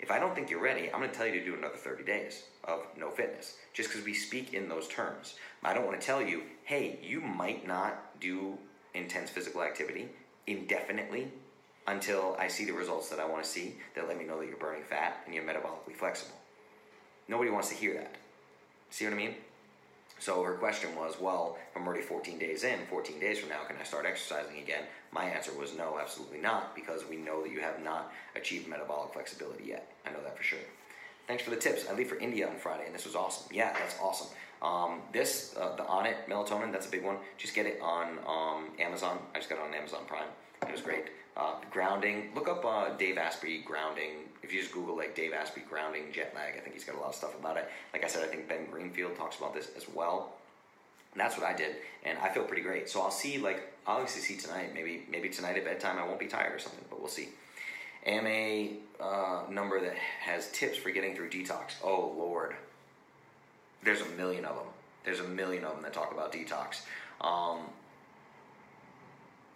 [0.00, 2.04] If I don't think you're ready, I'm going to tell you to do another 30
[2.04, 5.34] days of no fitness, just because we speak in those terms.
[5.64, 8.56] I don't want to tell you, hey, you might not do
[8.94, 10.08] intense physical activity
[10.46, 11.28] indefinitely
[11.88, 14.46] until I see the results that I want to see that let me know that
[14.46, 16.36] you're burning fat and you're metabolically flexible.
[17.26, 18.14] Nobody wants to hear that.
[18.90, 19.34] See what I mean?
[20.18, 23.76] So her question was, well, I'm already 14 days in, 14 days from now, can
[23.80, 24.84] I start exercising again?
[25.12, 29.12] My answer was no, absolutely not, because we know that you have not achieved metabolic
[29.12, 29.92] flexibility yet.
[30.04, 30.58] I know that for sure.
[31.26, 31.86] Thanks for the tips.
[31.88, 33.46] I leave for India on Friday, and this was awesome.
[33.52, 34.28] Yeah, that's awesome.
[34.60, 37.18] Um, this, uh, the Onnit melatonin, that's a big one.
[37.36, 39.18] Just get it on um, Amazon.
[39.34, 40.28] I just got it on Amazon Prime.
[40.62, 41.04] It was great.
[41.36, 44.27] Uh, grounding, look up uh, Dave Asprey grounding.
[44.48, 46.98] If you just Google like Dave Asprey grounding jet lag, I think he's got a
[46.98, 47.68] lot of stuff about it.
[47.92, 50.32] Like I said, I think Ben Greenfield talks about this as well.
[51.12, 52.88] And that's what I did, and I feel pretty great.
[52.88, 54.72] So I'll see, like, I'll obviously see tonight.
[54.72, 57.28] Maybe, maybe tonight at bedtime I won't be tired or something, but we'll see.
[58.06, 61.74] AMA uh, number that has tips for getting through detox.
[61.84, 62.54] Oh Lord,
[63.84, 64.66] there's a million of them.
[65.04, 66.86] There's a million of them that talk about detox.
[67.20, 67.64] Um,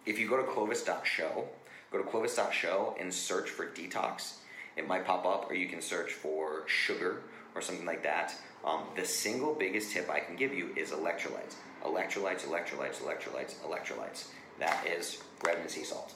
[0.05, 1.47] if you go to clovis.show,
[1.91, 4.35] go to clovis.show and search for detox.
[4.75, 7.21] It might pop up, or you can search for sugar
[7.55, 8.33] or something like that.
[8.65, 11.55] Um, the single biggest tip I can give you is electrolytes.
[11.83, 14.27] Electrolytes, electrolytes, electrolytes, electrolytes.
[14.59, 16.13] That is Redmond sea salt.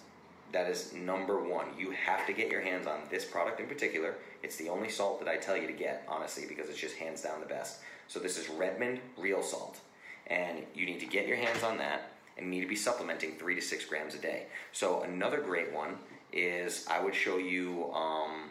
[0.53, 1.67] That is number one.
[1.77, 4.15] You have to get your hands on this product in particular.
[4.43, 7.21] It's the only salt that I tell you to get, honestly, because it's just hands
[7.21, 7.79] down the best.
[8.07, 9.79] So this is Redmond Real Salt.
[10.27, 13.55] And you need to get your hands on that and need to be supplementing three
[13.55, 14.43] to six grams a day.
[14.71, 15.97] So another great one
[16.33, 18.49] is I would show you um,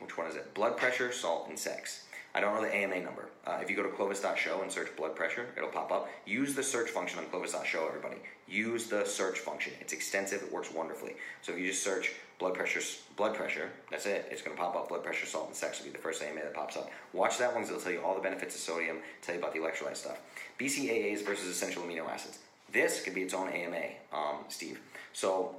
[0.00, 0.52] which one is it?
[0.54, 2.04] Blood pressure, salt, and sex.
[2.34, 3.28] I don't know the AMA number.
[3.46, 6.08] Uh, if you go to clovis.show and search blood pressure, it'll pop up.
[6.24, 8.16] Use the search function on clovis.show, everybody.
[8.48, 9.72] Use the search function.
[9.80, 11.14] It's extensive, it works wonderfully.
[11.42, 12.80] So if you just search blood pressure,
[13.16, 14.28] blood pressure, that's it.
[14.30, 16.40] It's going to pop up blood pressure, salt, and sex will be the first AMA
[16.40, 16.90] that pops up.
[17.12, 19.52] Watch that one because it'll tell you all the benefits of sodium, tell you about
[19.52, 20.18] the electrolyte stuff.
[20.58, 22.38] BCAAs versus essential amino acids.
[22.72, 23.82] This could be its own AMA,
[24.12, 24.80] um, Steve.
[25.12, 25.54] So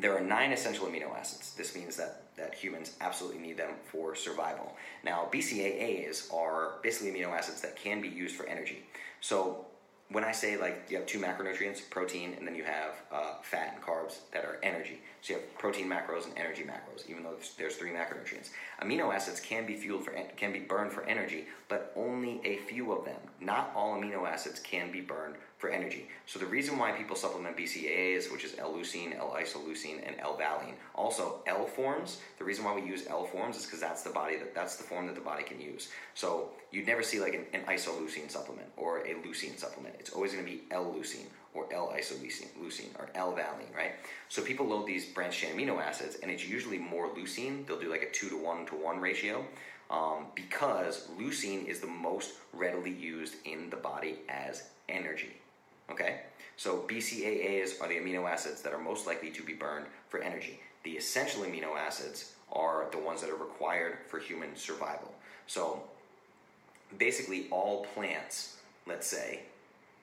[0.00, 1.54] there are nine essential amino acids.
[1.54, 4.74] This means that, that humans absolutely need them for survival.
[5.04, 8.84] Now, BCAAs are basically amino acids that can be used for energy.
[9.20, 9.66] So
[10.10, 13.74] when I say like you have two macronutrients, protein, and then you have uh, fat
[13.74, 15.00] and carbs that are energy.
[15.24, 18.50] So you have protein macros and energy macros, even though there's, three macronutrients.
[18.82, 22.92] Amino acids can be fueled for can be burned for energy, but only a few
[22.92, 23.16] of them.
[23.40, 26.10] Not all amino acids can be burned for energy.
[26.26, 31.64] So the reason why people supplement BCAAs, which is L-leucine, L-isoleucine, and L-valine, also L
[31.64, 32.20] forms.
[32.38, 34.84] The reason why we use L forms is because that's the body that that's the
[34.84, 35.88] form that the body can use.
[36.12, 39.96] So you'd never see like an, an isoleucine supplement or a leucine supplement.
[39.98, 43.92] It's always going to be L-leucine or L-isoleucine, leucine or L-valine, right?
[44.28, 47.66] So people load these branched chain amino acids, and it's usually more leucine.
[47.66, 49.44] They'll do like a two to one to one ratio.
[49.90, 55.34] Um, because leucine is the most readily used in the body as energy.
[55.90, 56.20] Okay?
[56.56, 60.60] So BCAAs are the amino acids that are most likely to be burned for energy.
[60.84, 65.12] The essential amino acids are the ones that are required for human survival.
[65.46, 65.82] So
[66.98, 69.40] basically, all plants, let's say,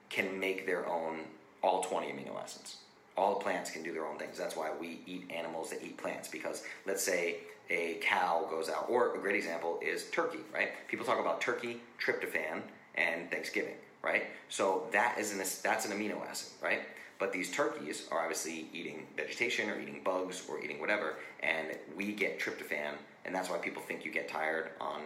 [0.10, 1.22] can make their own
[1.64, 2.78] all 20 amino acids.
[3.18, 4.38] All plants can do their own things.
[4.38, 7.38] That's why we eat animals that eat plants because let's say
[7.70, 10.70] a cow goes out, or a great example is turkey, right?
[10.88, 12.62] People talk about turkey, tryptophan,
[12.96, 14.24] and Thanksgiving right?
[14.50, 16.82] So that is an that's an amino acid, right?
[17.20, 22.14] But these turkeys are obviously eating vegetation or eating bugs or eating whatever, and we
[22.14, 22.94] get tryptophan,
[23.26, 25.02] and that's why people think you get tired on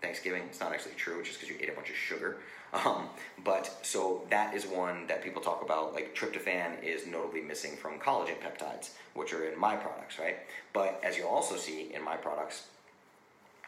[0.00, 0.42] Thanksgiving.
[0.44, 2.38] It's not actually true, just because you ate a bunch of sugar.
[2.72, 3.08] Um,
[3.44, 5.94] but so that is one that people talk about.
[5.94, 10.36] Like tryptophan is notably missing from collagen peptides, which are in my products, right?
[10.72, 12.66] But as you'll also see in my products,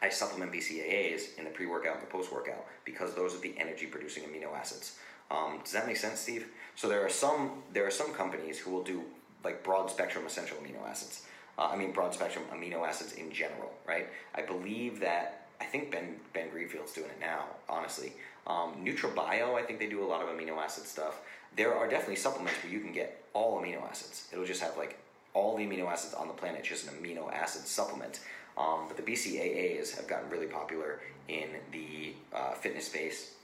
[0.00, 4.54] I supplement BCAAs in the pre-workout and the post-workout because those are the energy-producing amino
[4.54, 4.98] acids.
[5.30, 6.46] Um, does that make sense, Steve?
[6.74, 9.02] So there are some there are some companies who will do
[9.44, 11.26] like broad spectrum essential amino acids.
[11.58, 14.08] Uh, I mean broad spectrum amino acids in general, right?
[14.34, 17.44] I believe that I think Ben Ben Greenfield's doing it now.
[17.68, 18.12] Honestly,
[18.46, 21.20] um, NutraBio I think they do a lot of amino acid stuff.
[21.56, 24.28] There are definitely supplements where you can get all amino acids.
[24.32, 24.98] It'll just have like
[25.34, 28.20] all the amino acids on the planet, just an amino acid supplement.
[28.56, 33.34] Um, but the BCAAs have gotten really popular in the uh, fitness space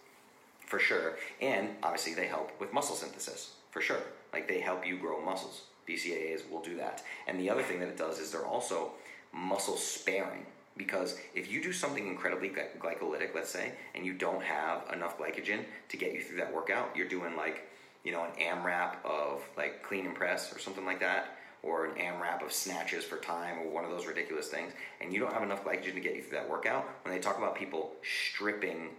[0.67, 1.17] for sure.
[1.41, 4.01] And obviously, they help with muscle synthesis for sure.
[4.33, 5.63] Like they help you grow muscles.
[5.89, 7.03] BCAAs will do that.
[7.27, 8.93] And the other thing that it does is they're also
[9.33, 10.47] muscle sparing.
[10.77, 15.61] Because if you do something incredibly glycolytic, let's say, and you don't have enough glycogen
[15.89, 17.69] to get you through that workout, you're doing like,
[18.03, 21.93] you know, an AMRAP of like clean and press or something like that or an
[21.97, 25.43] AMRAP of snatches for time or one of those ridiculous things, and you don't have
[25.43, 28.91] enough glycogen to get you through that workout, when they talk about people stripping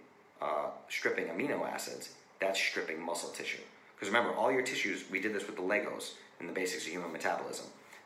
[0.41, 2.09] uh, stripping amino acids,
[2.39, 3.61] that's stripping muscle tissue.
[3.95, 6.91] Because remember, all your tissues, we did this with the Legos in the basics of
[6.91, 7.65] human metabolism.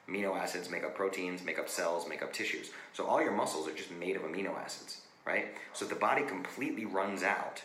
[0.10, 2.72] Amino acids make up proteins, make up cells, make up tissues.
[2.94, 5.48] So all your muscles are just made of amino acids, right?
[5.74, 7.62] So if the body completely runs out,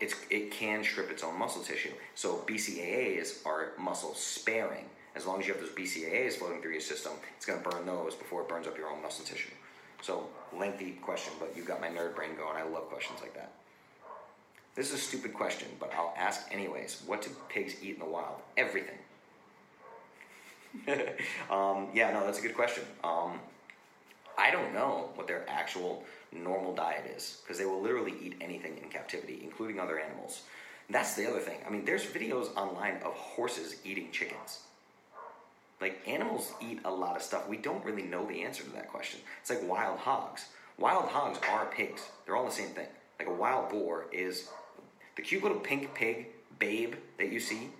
[0.00, 1.92] it's, it can strip its own muscle tissue.
[2.14, 6.80] So BCAAs are muscle sparing as long as you have those BCAAs floating through your
[6.80, 9.50] system, it's going to burn those before it burns up your own muscle tissue.
[10.02, 12.56] So, lengthy question, but you got my nerd brain going.
[12.56, 13.52] I love questions like that.
[14.74, 17.02] This is a stupid question, but I'll ask anyways.
[17.06, 18.42] What do pigs eat in the wild?
[18.58, 18.98] Everything.
[21.50, 22.84] um, yeah, no, that's a good question.
[23.02, 23.40] Um,
[24.38, 28.78] I don't know what their actual normal diet is because they will literally eat anything
[28.82, 30.42] in captivity, including other animals.
[30.90, 31.58] That's the other thing.
[31.66, 34.60] I mean, there's videos online of horses eating chickens.
[35.80, 37.48] Like animals eat a lot of stuff.
[37.48, 39.20] We don't really know the answer to that question.
[39.40, 40.46] It's like wild hogs.
[40.78, 42.02] Wild hogs are pigs.
[42.24, 42.88] They're all the same thing.
[43.18, 44.48] Like a wild boar is
[45.16, 47.70] the cute little pink pig babe that you see.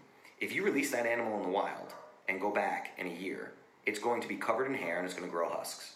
[0.40, 1.94] If you release that animal in the wild
[2.28, 3.52] and go back in a year,
[3.84, 5.94] it's going to be covered in hair and it's going to grow husks.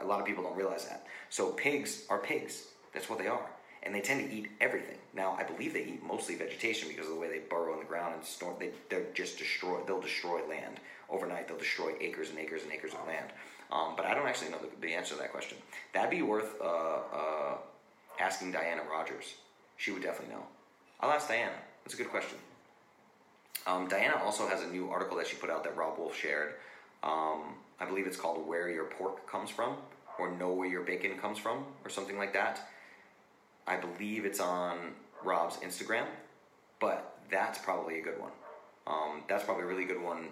[0.00, 1.06] A lot of people don't realize that.
[1.28, 2.66] So pigs are pigs.
[2.92, 3.50] That's what they are
[3.82, 4.96] and they tend to eat everything.
[5.14, 7.84] Now, I believe they eat mostly vegetation because of the way they burrow in the
[7.84, 8.54] ground and store.
[8.58, 9.80] They they're just destroy.
[9.86, 11.48] They'll destroy land overnight.
[11.48, 13.26] They'll destroy acres and acres and acres of land.
[13.70, 15.56] Um, but I don't actually know the, the, answer to that question.
[15.94, 17.54] That'd be worth uh, uh,
[18.20, 19.34] asking Diana Rodgers.
[19.78, 20.42] She would definitely know.
[21.00, 21.52] I'll ask Diana.
[21.82, 22.38] That's a good question.
[23.66, 26.54] Um, Diana also has a new article that she put out that Robb Wolf shared.
[27.02, 29.76] Um, I believe it's called "Where Your Pork Comes From"
[30.18, 32.68] or "Know Where Your Bacon Comes From" or something like that.
[33.66, 34.78] I believe it's on
[35.24, 36.06] Robb's Instagram,
[36.80, 38.32] but that's probably a good one.
[38.86, 40.28] Um, that's probably a really good one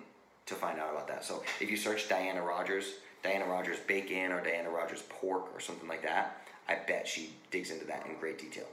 [0.46, 1.24] to find out about that.
[1.24, 5.88] So if you search Diana Rodgers, Diana Rodgers bacon or Diana Rodgers pork or something
[5.88, 8.66] like that, I bet she digs into that in great detail.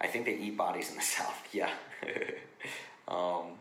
[0.00, 1.48] I think they eat bodies in the South.
[1.52, 1.70] Yeah.
[3.08, 3.58] um,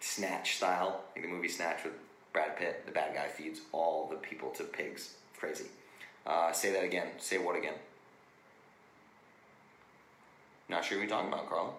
[0.00, 1.94] Snatch style, like the movie Snatch with
[2.32, 2.84] Brad Pitt.
[2.86, 5.14] The bad guy feeds all the people to pigs.
[5.38, 5.66] Crazy.
[6.26, 7.08] Uh, say that again.
[7.18, 7.74] Say what again?
[10.68, 11.76] Not sure what you're talking about, Carl.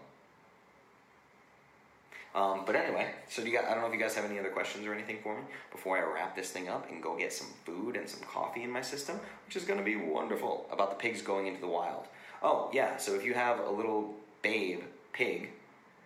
[2.35, 4.37] Um, but anyway, so do you guys, I don't know if you guys have any
[4.37, 5.41] other questions or anything for me
[5.71, 8.69] before I wrap this thing up and go get some food and some coffee in
[8.69, 12.05] my system, which is going to be wonderful about the pigs going into the wild.
[12.43, 14.13] Oh, yeah, so if you have a little
[14.43, 15.49] babe pig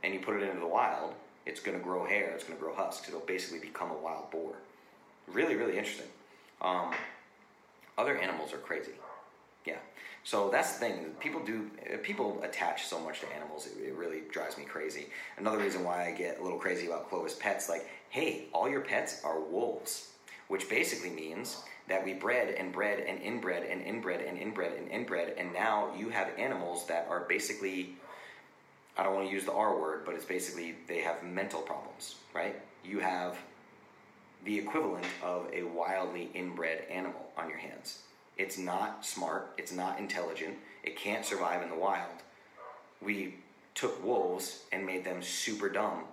[0.04, 1.14] and you put it into the wild,
[1.46, 4.32] it's going to grow hair, it's going to grow husks, it'll basically become a wild
[4.32, 4.54] boar.
[5.28, 6.08] Really, really interesting.
[6.62, 6.94] Um,
[7.98, 8.92] other animals are crazy.
[9.66, 9.78] Yeah.
[10.24, 11.06] So that's the thing.
[11.20, 11.70] People do.
[12.02, 13.68] People attach so much to animals.
[13.68, 15.08] It, it, really drives me crazy.
[15.38, 18.82] Another reason why I get a little crazy about Clovis pets, like, hey, all your
[18.82, 20.12] pets are wolves,
[20.48, 24.90] which basically means that we bred and bred and inbred and inbred and inbred and
[24.90, 27.96] inbred, and now you have animals that are basically.
[28.98, 32.16] I don't want to use the R word, but it's basically they have mental problems,
[32.34, 32.56] right?
[32.84, 33.38] You have
[34.46, 38.00] the equivalent of a wildly inbred animal on your hands.
[38.38, 42.12] It's not smart, it's not intelligent, it can't survive in the wild.
[43.02, 43.36] We
[43.76, 46.04] took wolves and made them super dumb.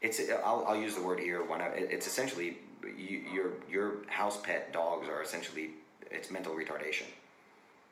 [0.00, 2.58] It's I'll, I'll use the word here when I, it's essentially
[2.96, 5.70] you, your your house pet dogs are essentially
[6.10, 7.06] it's mental retardation.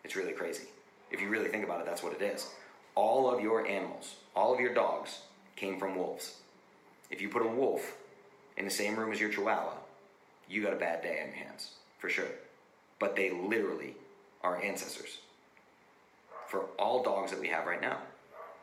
[0.04, 0.64] It's really crazy.
[1.10, 2.48] If you really think about it, that's what it is.
[2.94, 5.20] All of your animals, all of your dogs
[5.56, 6.36] came from wolves.
[7.10, 7.96] If you put a wolf
[8.56, 9.74] in the same room as your chihuahua,
[10.48, 12.28] you got a bad day on your hands, for sure.
[12.98, 13.94] But they literally
[14.42, 15.18] are ancestors
[16.48, 17.98] for all dogs that we have right now.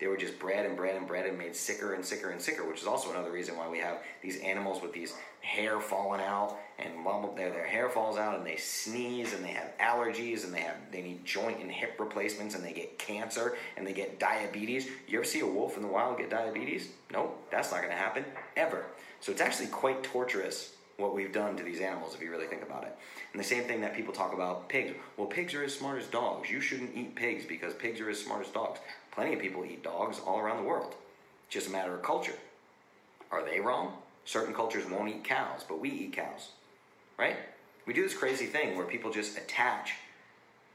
[0.02, 2.68] They were just bred and bred and bred and made sicker and sicker and sicker,
[2.68, 6.58] which is also another reason why we have these animals with these hair falling out
[6.80, 7.06] and
[7.38, 10.76] their, their hair falls out and they sneeze and they have allergies and they have
[10.92, 14.88] they need joint and hip replacements and they get cancer and they get diabetes.
[15.08, 16.90] You ever see a wolf in the wild get diabetes?
[17.14, 18.26] Nope, that's not to happen
[18.58, 18.86] ever.
[19.20, 22.64] So it's actually quite torturous what we've done to these animals if you really think
[22.64, 22.96] about it.
[23.34, 24.94] And the same thing that people talk about pigs.
[25.18, 26.50] Well, pigs are as smart as dogs.
[26.50, 28.80] You shouldn't eat pigs because pigs are as smart as dogs.
[29.12, 30.96] Plenty of people eat dogs all around the world.
[31.46, 32.38] It's just a matter of culture.
[33.32, 33.94] Are they wrong?
[34.26, 36.52] Certain cultures won't eat cows, but we eat cows.
[37.18, 37.38] Right?
[37.86, 39.94] We do this crazy thing where people just attach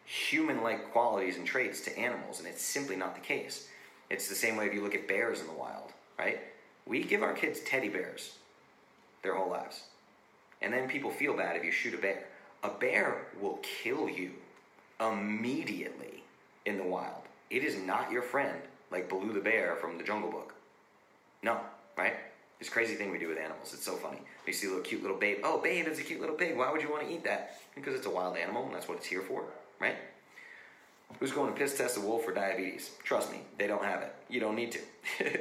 [0.05, 3.69] human like qualities and traits to animals, and it's simply not the case.
[4.11, 6.41] It's the same way if you look at bears in the wild, right?
[6.87, 8.37] We give our kids teddy bears
[9.23, 9.83] their whole lives.
[10.63, 12.25] And then people feel bad if you shoot a bear.
[12.63, 14.31] A bear will kill you
[15.01, 16.23] immediately
[16.65, 17.23] in the wild.
[17.51, 18.59] It is not your friend
[18.91, 20.55] like Baloo the bear from the Jungle Book.
[21.43, 21.61] No,
[21.97, 22.15] right?
[22.59, 23.75] This crazy thing we do with animals.
[23.75, 24.19] It's so funny.
[24.47, 25.39] You see a little cute little babe.
[25.45, 26.57] Oh, babe, it's a cute little pig.
[26.57, 27.61] Why would you want to eat that?
[27.75, 29.45] Because it's a wild animal and that's what it's here for,
[29.79, 29.97] right?
[31.21, 32.91] Who's going to piss test a wolf for diabetes?
[33.05, 34.15] Trust me, they don't have it.
[34.29, 34.81] You don't need to.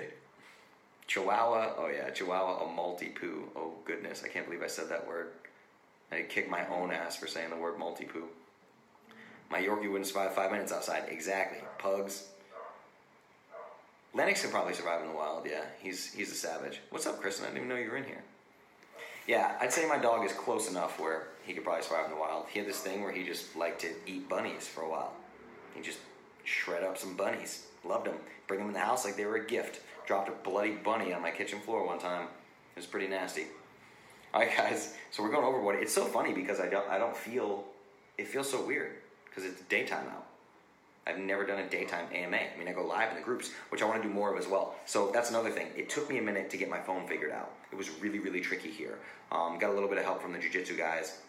[1.07, 3.43] Chihuahua, oh yeah, Chihuahua, a Maltipoo.
[3.55, 5.29] Oh goodness, I can't believe I said that word.
[6.11, 8.23] I kicked my own ass for saying the word Maltipoo.
[9.49, 11.05] My Yorkie wouldn't survive five minutes outside.
[11.09, 11.59] Exactly.
[11.77, 12.27] Pugs.
[14.13, 15.65] Lennox can probably survive in the wild, yeah.
[15.81, 16.79] He's he's a savage.
[16.89, 17.45] What's up, Kristen?
[17.45, 18.23] I didn't even know you were in here.
[19.27, 22.17] Yeah, I'd say my dog is close enough where he could probably survive in the
[22.17, 22.45] wild.
[22.49, 25.13] He had this thing where he just liked to eat bunnies for a while.
[25.73, 25.99] He just
[26.43, 27.65] shred up some bunnies.
[27.83, 28.15] Loved them.
[28.47, 31.21] Bring them in the house like they were a gift dropped a bloody bunny on
[31.21, 32.23] my kitchen floor one time.
[32.75, 33.47] It was pretty nasty.
[34.33, 34.93] All right, guys.
[35.11, 35.77] So we're going overboard.
[35.81, 37.63] It's so funny because I don't I don't feel
[38.17, 38.91] it feels so weird
[39.36, 40.25] because it's daytime out.
[41.07, 42.38] I've never done a daytime AMA.
[42.38, 44.39] I mean, I go live in the groups, which I want to do more of
[44.39, 44.75] as well.
[44.86, 45.67] So that's another thing.
[45.75, 47.51] It took me a minute to get my phone figured out.
[47.71, 48.97] It was really, really tricky here.
[49.31, 51.19] Um, got a little bit of help from the jiu-jitsu guys,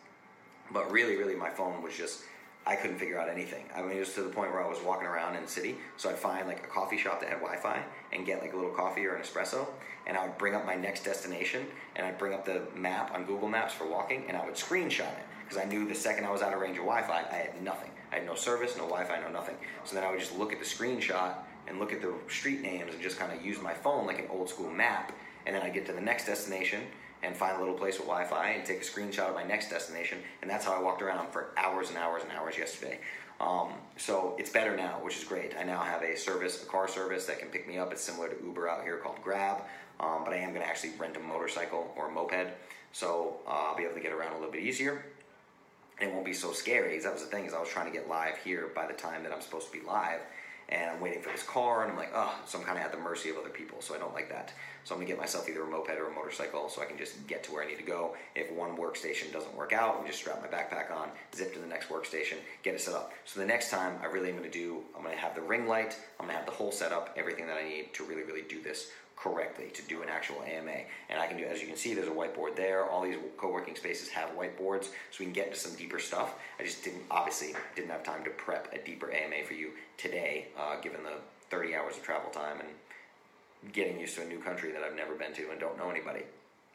[0.73, 2.23] but really, really, my phone was just
[2.67, 3.65] I couldn't figure out anything.
[3.77, 5.77] I mean, it was to the point where I was walking around in the city,
[5.97, 7.81] so I'd find like a coffee shop that had Wi-Fi
[8.13, 9.69] and get like a little coffee or an espresso,
[10.07, 13.25] and I would bring up my next destination, and I'd bring up the map on
[13.25, 16.31] Google Maps for walking, and I would screenshot it because I knew the second I
[16.33, 17.91] was out of range of Wi-Fi, I had nothing.
[18.11, 19.55] I had no service, no Wi-Fi, no nothing.
[19.85, 21.35] So then I would just look at the screenshot
[21.69, 24.27] and look at the street names and just kind of use my phone like an
[24.29, 25.13] old school map,
[25.47, 26.83] and then I get to the next destination
[27.27, 30.19] and find a little place with Wi-Fi and take a screenshot of my next destination.
[30.41, 33.01] And that's how I walked around for hours and hours and hours yesterday.
[33.41, 35.55] Um, so it's better now, which is great.
[35.59, 37.93] I now have a service, a car service that can pick me up.
[37.93, 39.63] It's similar to Uber out here called Grab,
[40.01, 42.53] um, but I am going to actually rent a motorcycle or a moped,
[42.93, 45.05] so uh, I'll be able to get around a little bit easier.
[46.01, 46.99] And it won't be so scary.
[46.99, 49.23] That was the thing is I was trying to get live here by the time
[49.25, 50.21] that I'm supposed to be live,
[50.69, 52.93] and I'm waiting for this car, and I'm like, oh, so I'm kind of at
[52.93, 54.53] the mercy of other people, so I don't like that.
[54.85, 57.27] So I'm gonna get myself either a moped or a motorcycle so I can just
[57.27, 58.15] get to where I need to go.
[58.35, 61.67] If one workstation doesn't work out, I'm just strap my backpack on, zip to the
[61.67, 63.13] next workstation, get it set up.
[63.25, 65.97] So the next time I really am gonna do, I'm gonna have the ring light,
[66.19, 68.91] I'm gonna have the whole setup, everything that I need to really, really do this
[69.17, 70.77] correctly to do an actual AMA.
[71.09, 72.85] And I can do, as you can see, there's a whiteboard there.
[72.85, 76.35] All these co-working spaces have whiteboards, so we can get into some deeper stuff.
[76.61, 80.49] I just didn't, obviously, didn't have time to prep a deeper AMA for you today,
[80.59, 81.15] uh, given the
[81.51, 85.15] 30 hours of travel time and getting used to a new country that I've never
[85.15, 86.23] been to and don't know anybody.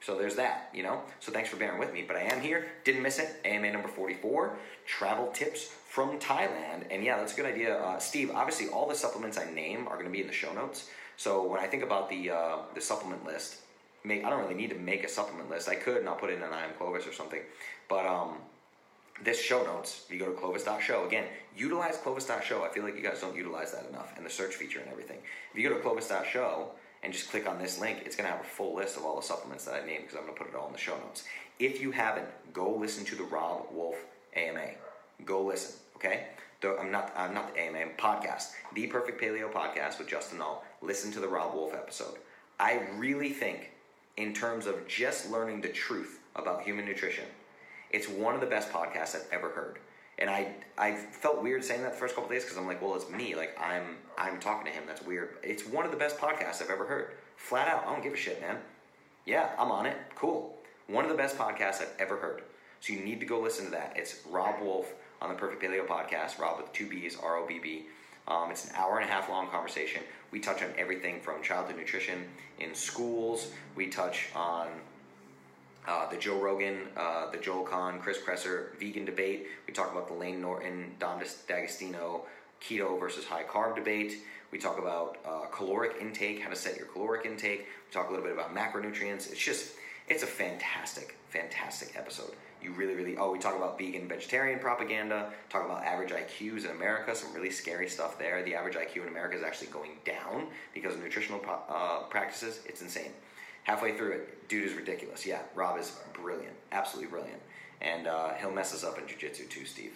[0.02, 1.02] So there's that, you know?
[1.20, 2.04] So thanks for bearing with me.
[2.06, 3.40] But I am here, didn't miss it.
[3.46, 4.58] AMA number 44,
[4.88, 6.86] travel tips from Thailand.
[6.90, 7.78] And yeah, that's a good idea.
[7.78, 10.52] Uh, Steve, obviously, all the supplements I name are going to be in the show
[10.54, 10.90] notes.
[11.18, 13.58] So when I think about the, uh, the supplement list,
[14.04, 15.70] make, I don't really need to make a supplement list.
[15.70, 17.42] I could, and I'll put it in an I am Clovis or something.
[17.88, 18.38] But um,
[19.24, 21.26] this show notes, if you go to clovis.show, again,
[21.56, 22.64] utilize clovis.show.
[22.64, 25.18] I feel like you guys don't utilize that enough and the search feature and everything.
[25.54, 26.70] If you go to clovis.show
[27.04, 29.16] and just click on this link, it's going to have a full list of all
[29.16, 30.98] the supplements that I named because I'm going to put it all in the show
[30.98, 31.24] notes.
[31.60, 33.96] If you haven't, go listen to the Robb Wolf
[34.36, 34.72] AMA.
[35.26, 36.28] Go listen, okay?
[36.64, 38.52] I'm not, I'm not the AMA podcast.
[38.74, 40.64] The Perfect Paleo podcast with Justin Nault.
[40.82, 42.16] Listen to the Robb Wolf episode.
[42.60, 43.72] I really think,
[44.18, 47.26] in terms of just learning the truth about human nutrition,
[47.92, 49.80] it's one of the best podcasts I've ever heard.
[50.18, 52.96] And I, I felt weird saying that the first couple days because I'm like, well,
[52.96, 53.36] it's me.
[53.36, 54.84] Like I'm, I'm talking to him.
[54.88, 55.38] That's weird.
[55.44, 57.14] It's one of the best podcasts I've ever heard.
[57.38, 58.58] Flat out, I don't give a shit, man.
[59.26, 59.98] Yeah, I'm on it.
[60.16, 60.56] Cool.
[60.88, 62.44] One of the best podcasts I've ever heard.
[62.80, 63.94] So you need to go listen to that.
[63.96, 64.92] It's Robb Wolf
[65.22, 66.40] on the Perfect Paleo podcast.
[66.40, 67.86] Robb with two B's, R O B B.
[68.28, 70.02] Um, it's an hour and a half long conversation.
[70.32, 72.26] We touch on everything from childhood nutrition
[72.60, 73.52] in schools.
[73.76, 74.68] We touch on
[75.88, 79.48] uh, the Joe Rogan, uh, the Joel Kahn, Chris Kresser vegan debate.
[79.68, 82.26] We talk about the Layne Norton, Dom D'Agostino
[82.62, 84.20] keto versus high carb debate.
[84.52, 87.62] We talk about uh, caloric intake, how to set your caloric intake.
[87.62, 89.32] We talk a little bit about macronutrients.
[89.32, 89.74] It's just,
[90.08, 92.34] it's a fantastic, fantastic episode.
[92.62, 96.72] You really, really, oh, we talk about vegan, vegetarian propaganda, talk about average IQs in
[96.72, 98.44] America, some really scary stuff there.
[98.44, 102.60] The average IQ in America is actually going down because of nutritional uh, practices.
[102.66, 103.12] It's insane
[103.64, 105.26] halfway through it, dude is ridiculous.
[105.26, 107.42] Yeah, Robb is brilliant, absolutely brilliant,
[107.82, 109.94] and uh, he'll mess us up in jujitsu too, Steve.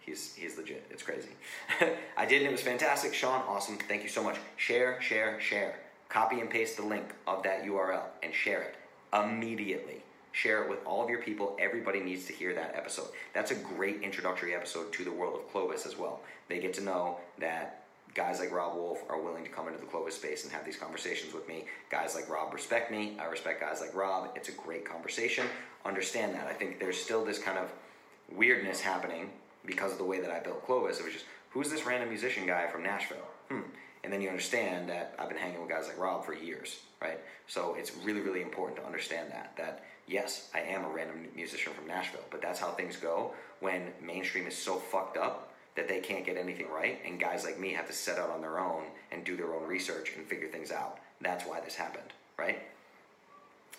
[0.00, 0.84] He's he's legit.
[0.90, 1.30] It's crazy.
[2.16, 3.14] I did, and it was fantastic.
[3.14, 3.78] Sean, awesome.
[3.78, 4.36] Thank you so much.
[4.56, 5.76] Share, share, share.
[6.10, 8.74] Copy and paste the link of that URL and share it
[9.12, 10.02] immediately.
[10.34, 11.56] Share it with all of your people.
[11.60, 13.06] Everybody needs to hear that episode.
[13.34, 16.22] That's a great introductory episode to the world of Clovis as well.
[16.48, 17.84] They get to know that
[18.14, 20.76] guys like Robb Wolf are willing to come into the Clovis space and have these
[20.76, 21.66] conversations with me.
[21.88, 23.16] Guys like Robb respect me.
[23.20, 24.30] I respect guys like Robb.
[24.34, 25.46] It's a great conversation.
[25.84, 26.48] Understand that.
[26.48, 27.72] I think there's still this kind of
[28.34, 29.30] weirdness happening
[29.64, 30.98] because of the way that I built Clovis.
[30.98, 33.28] It was just, who's this random musician guy from Nashville?
[33.50, 33.60] Hmm.
[34.02, 37.20] And then you understand that I've been hanging with guys like Robb for years, right?
[37.46, 39.54] So it's really, really important to understand that.
[39.56, 43.92] That yes, I am a random musician from Nashville, but that's how things go when
[44.02, 47.72] mainstream is so fucked up that they can't get anything right, and guys like me
[47.72, 50.70] have to set out on their own and do their own research and figure things
[50.70, 50.98] out.
[51.20, 52.62] That's why this happened, right?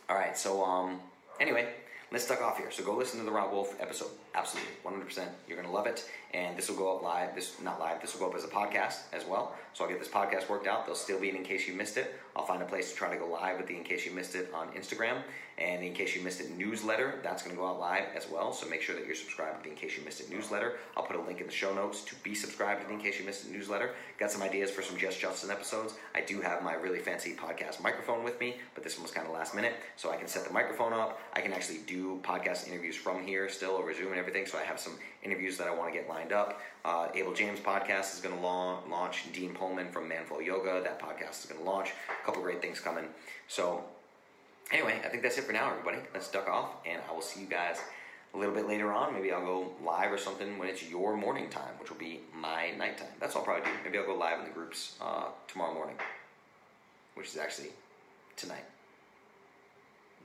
[0.09, 0.99] All right, so um,
[1.39, 1.69] anyway,
[2.11, 2.69] let's duck off here.
[2.69, 4.09] So go listen to the Robb Wolf episode.
[4.33, 5.25] Absolutely, 100%.
[5.47, 7.33] You're gonna love it, and this will go up live.
[7.33, 8.01] This not live.
[8.01, 9.55] This will go up as a podcast as well.
[9.73, 10.85] So I'll get this podcast worked out.
[10.85, 12.13] There'll still be an in case you missed it.
[12.35, 14.35] I'll find a place to try to go live with the in case you missed
[14.35, 15.21] it on Instagram,
[15.57, 17.19] and in case you missed it newsletter.
[17.23, 18.51] That's gonna go out live as well.
[18.53, 20.73] So make sure that you're subscribed to in case you missed it newsletter.
[20.97, 23.25] I'll put a link in the show notes to be subscribed to in case you
[23.25, 23.91] missed it newsletter.
[24.19, 25.95] Got some ideas for some Just Justin episodes.
[26.13, 29.27] I do have my really fancy podcast microphone with me, but this one was kind
[29.27, 31.19] of last minute, so I can set the microphone up.
[31.33, 34.45] I can actually do podcast interviews from here still over Zoom and everything.
[34.45, 36.61] So I have some interviews that I want to get lined up.
[36.83, 39.31] Uh, Abel James podcast is going to launch.
[39.33, 41.89] Dean Pohlman from Man Flow Yoga, that podcast is going to launch.
[42.09, 43.05] A couple great things coming.
[43.47, 43.83] So,
[44.71, 45.97] anyway, I think that's it for now, everybody.
[46.13, 47.77] Let's duck off, and I will see you guys
[48.33, 49.13] a little bit later on.
[49.13, 52.71] Maybe I'll go live or something when it's your morning time, which will be my
[52.71, 53.07] nighttime.
[53.19, 53.77] That's all I'll probably do.
[53.83, 55.95] Maybe I'll go live in the groups uh, tomorrow morning,
[57.15, 57.69] which is actually
[58.35, 58.65] tonight.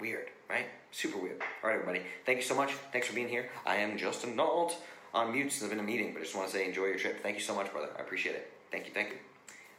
[0.00, 0.66] Weird, right?
[0.90, 1.40] Super weird.
[1.62, 2.02] All right, everybody.
[2.26, 2.72] Thank you so much.
[2.92, 3.50] Thanks for being here.
[3.66, 4.76] I am Justin Nault
[5.12, 6.86] on mute since I've been in a meeting, but I just want to say enjoy
[6.86, 7.22] your trip.
[7.22, 7.90] Thank you so much, brother.
[7.98, 8.50] I appreciate it.
[8.70, 9.16] Thank you, thank you.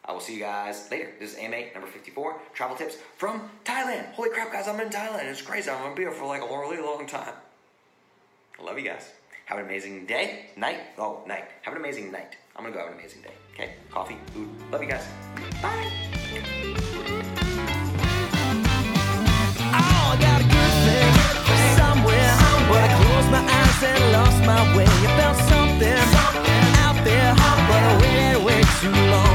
[0.04, 1.12] I will see you guys later.
[1.20, 4.12] This is AMA number 54, travel tips from Thailand.
[4.14, 5.26] Holy crap, guys, I'm in Thailand.
[5.26, 5.70] It's crazy.
[5.70, 7.34] I'm going to be here for like a really long time.
[8.60, 9.12] I love you guys.
[9.46, 10.80] Have an amazing day, night.
[10.98, 11.46] Oh, night.
[11.62, 12.36] Have an amazing night.
[12.56, 13.34] I'm going to go have an amazing day.
[13.54, 13.74] Okay?
[13.92, 14.50] Coffee, food.
[14.72, 15.06] Love you guys.
[15.62, 15.92] Bye.
[19.74, 21.14] Oh, I got a good thing
[21.78, 22.34] somewhere,
[22.70, 24.86] but I closed my eyes and lost my way.
[25.18, 29.31] Felt something, something out there, but I waited way too long.